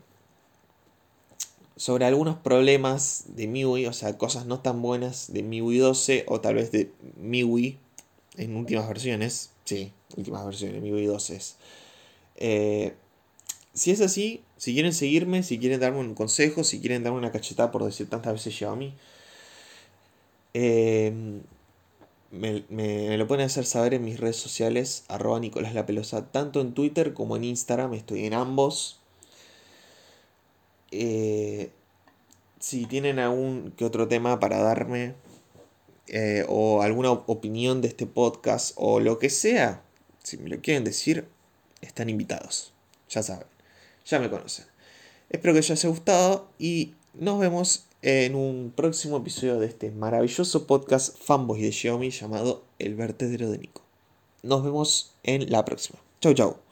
sobre 1.75 2.05
algunos 2.05 2.37
problemas 2.37 3.25
de 3.27 3.47
MIUI, 3.47 3.85
o 3.85 3.93
sea, 3.93 4.17
cosas 4.17 4.47
no 4.47 4.59
tan 4.59 4.81
buenas 4.81 5.31
de 5.33 5.43
MIUI 5.43 5.77
12 5.77 6.25
o 6.27 6.41
tal 6.41 6.55
vez 6.55 6.71
de 6.71 6.91
MIUI 7.17 7.77
en 8.37 8.55
últimas 8.55 8.87
versiones. 8.87 9.51
Sí, 9.65 9.91
últimas 10.15 10.45
versiones, 10.45 10.81
MIUI 10.81 11.05
12 11.05 11.35
es. 11.35 11.55
Eh, 12.37 12.93
si 13.77 13.91
es 13.91 14.01
así, 14.01 14.43
si 14.57 14.73
quieren 14.73 14.93
seguirme, 14.93 15.43
si 15.43 15.59
quieren 15.59 15.79
darme 15.79 15.99
un 15.99 16.15
consejo, 16.15 16.63
si 16.63 16.79
quieren 16.79 17.03
darme 17.03 17.19
una 17.19 17.31
cachetada 17.31 17.71
por 17.71 17.83
decir 17.85 18.09
tantas 18.09 18.33
veces 18.33 18.55
Xiaomi, 18.55 18.93
eh, 20.53 21.13
me, 22.31 22.63
me, 22.69 23.17
lo 23.17 23.27
pueden 23.27 23.45
hacer 23.45 23.65
saber 23.65 23.93
en 23.93 24.03
mis 24.03 24.19
redes 24.19 24.37
sociales, 24.37 25.05
arroba 25.07 25.39
Nicolás 25.39 25.73
La 25.75 25.85
Pelosa, 25.85 26.31
tanto 26.31 26.59
en 26.61 26.73
Twitter 26.73 27.13
como 27.13 27.37
en 27.37 27.43
Instagram, 27.43 27.93
estoy 27.93 28.25
en 28.25 28.33
ambos. 28.33 28.99
Eh, 30.91 31.69
si 32.59 32.85
tienen 32.85 33.19
algún 33.19 33.73
que 33.77 33.85
otro 33.85 34.07
tema 34.07 34.39
para 34.39 34.59
darme, 34.59 35.13
eh, 36.07 36.45
o 36.47 36.81
alguna 36.81 37.11
opinión 37.11 37.81
de 37.81 37.89
este 37.89 38.07
podcast, 38.07 38.73
o 38.75 38.99
lo 38.99 39.19
que 39.19 39.29
sea, 39.29 39.83
si 40.23 40.37
me 40.37 40.49
lo 40.49 40.61
quieren 40.61 40.83
decir, 40.83 41.27
están 41.81 42.09
invitados. 42.09 42.73
Ya 43.09 43.23
saben, 43.23 43.47
ya 44.09 44.19
me 44.19 44.29
conocen. 44.29 44.65
Espero 45.29 45.53
que 45.53 45.59
les 45.59 45.71
haya 45.71 45.89
gustado 45.89 46.49
y 46.57 46.93
nos 47.13 47.39
vemos 47.39 47.85
en 48.01 48.35
un 48.35 48.71
próximo 48.75 49.17
episodio 49.17 49.59
de 49.59 49.67
este 49.67 49.91
maravilloso 49.91 50.67
podcast 50.67 51.17
fanboy 51.21 51.61
de 51.61 51.71
Xiaomi 51.71 52.11
llamado 52.11 52.63
El 52.79 52.95
vertedero 52.95 53.49
de 53.49 53.57
Nico. 53.57 53.81
Nos 54.43 54.63
vemos 54.63 55.13
en 55.23 55.51
la 55.51 55.65
próxima. 55.65 55.99
Chau 56.21 56.33
chau. 56.33 56.66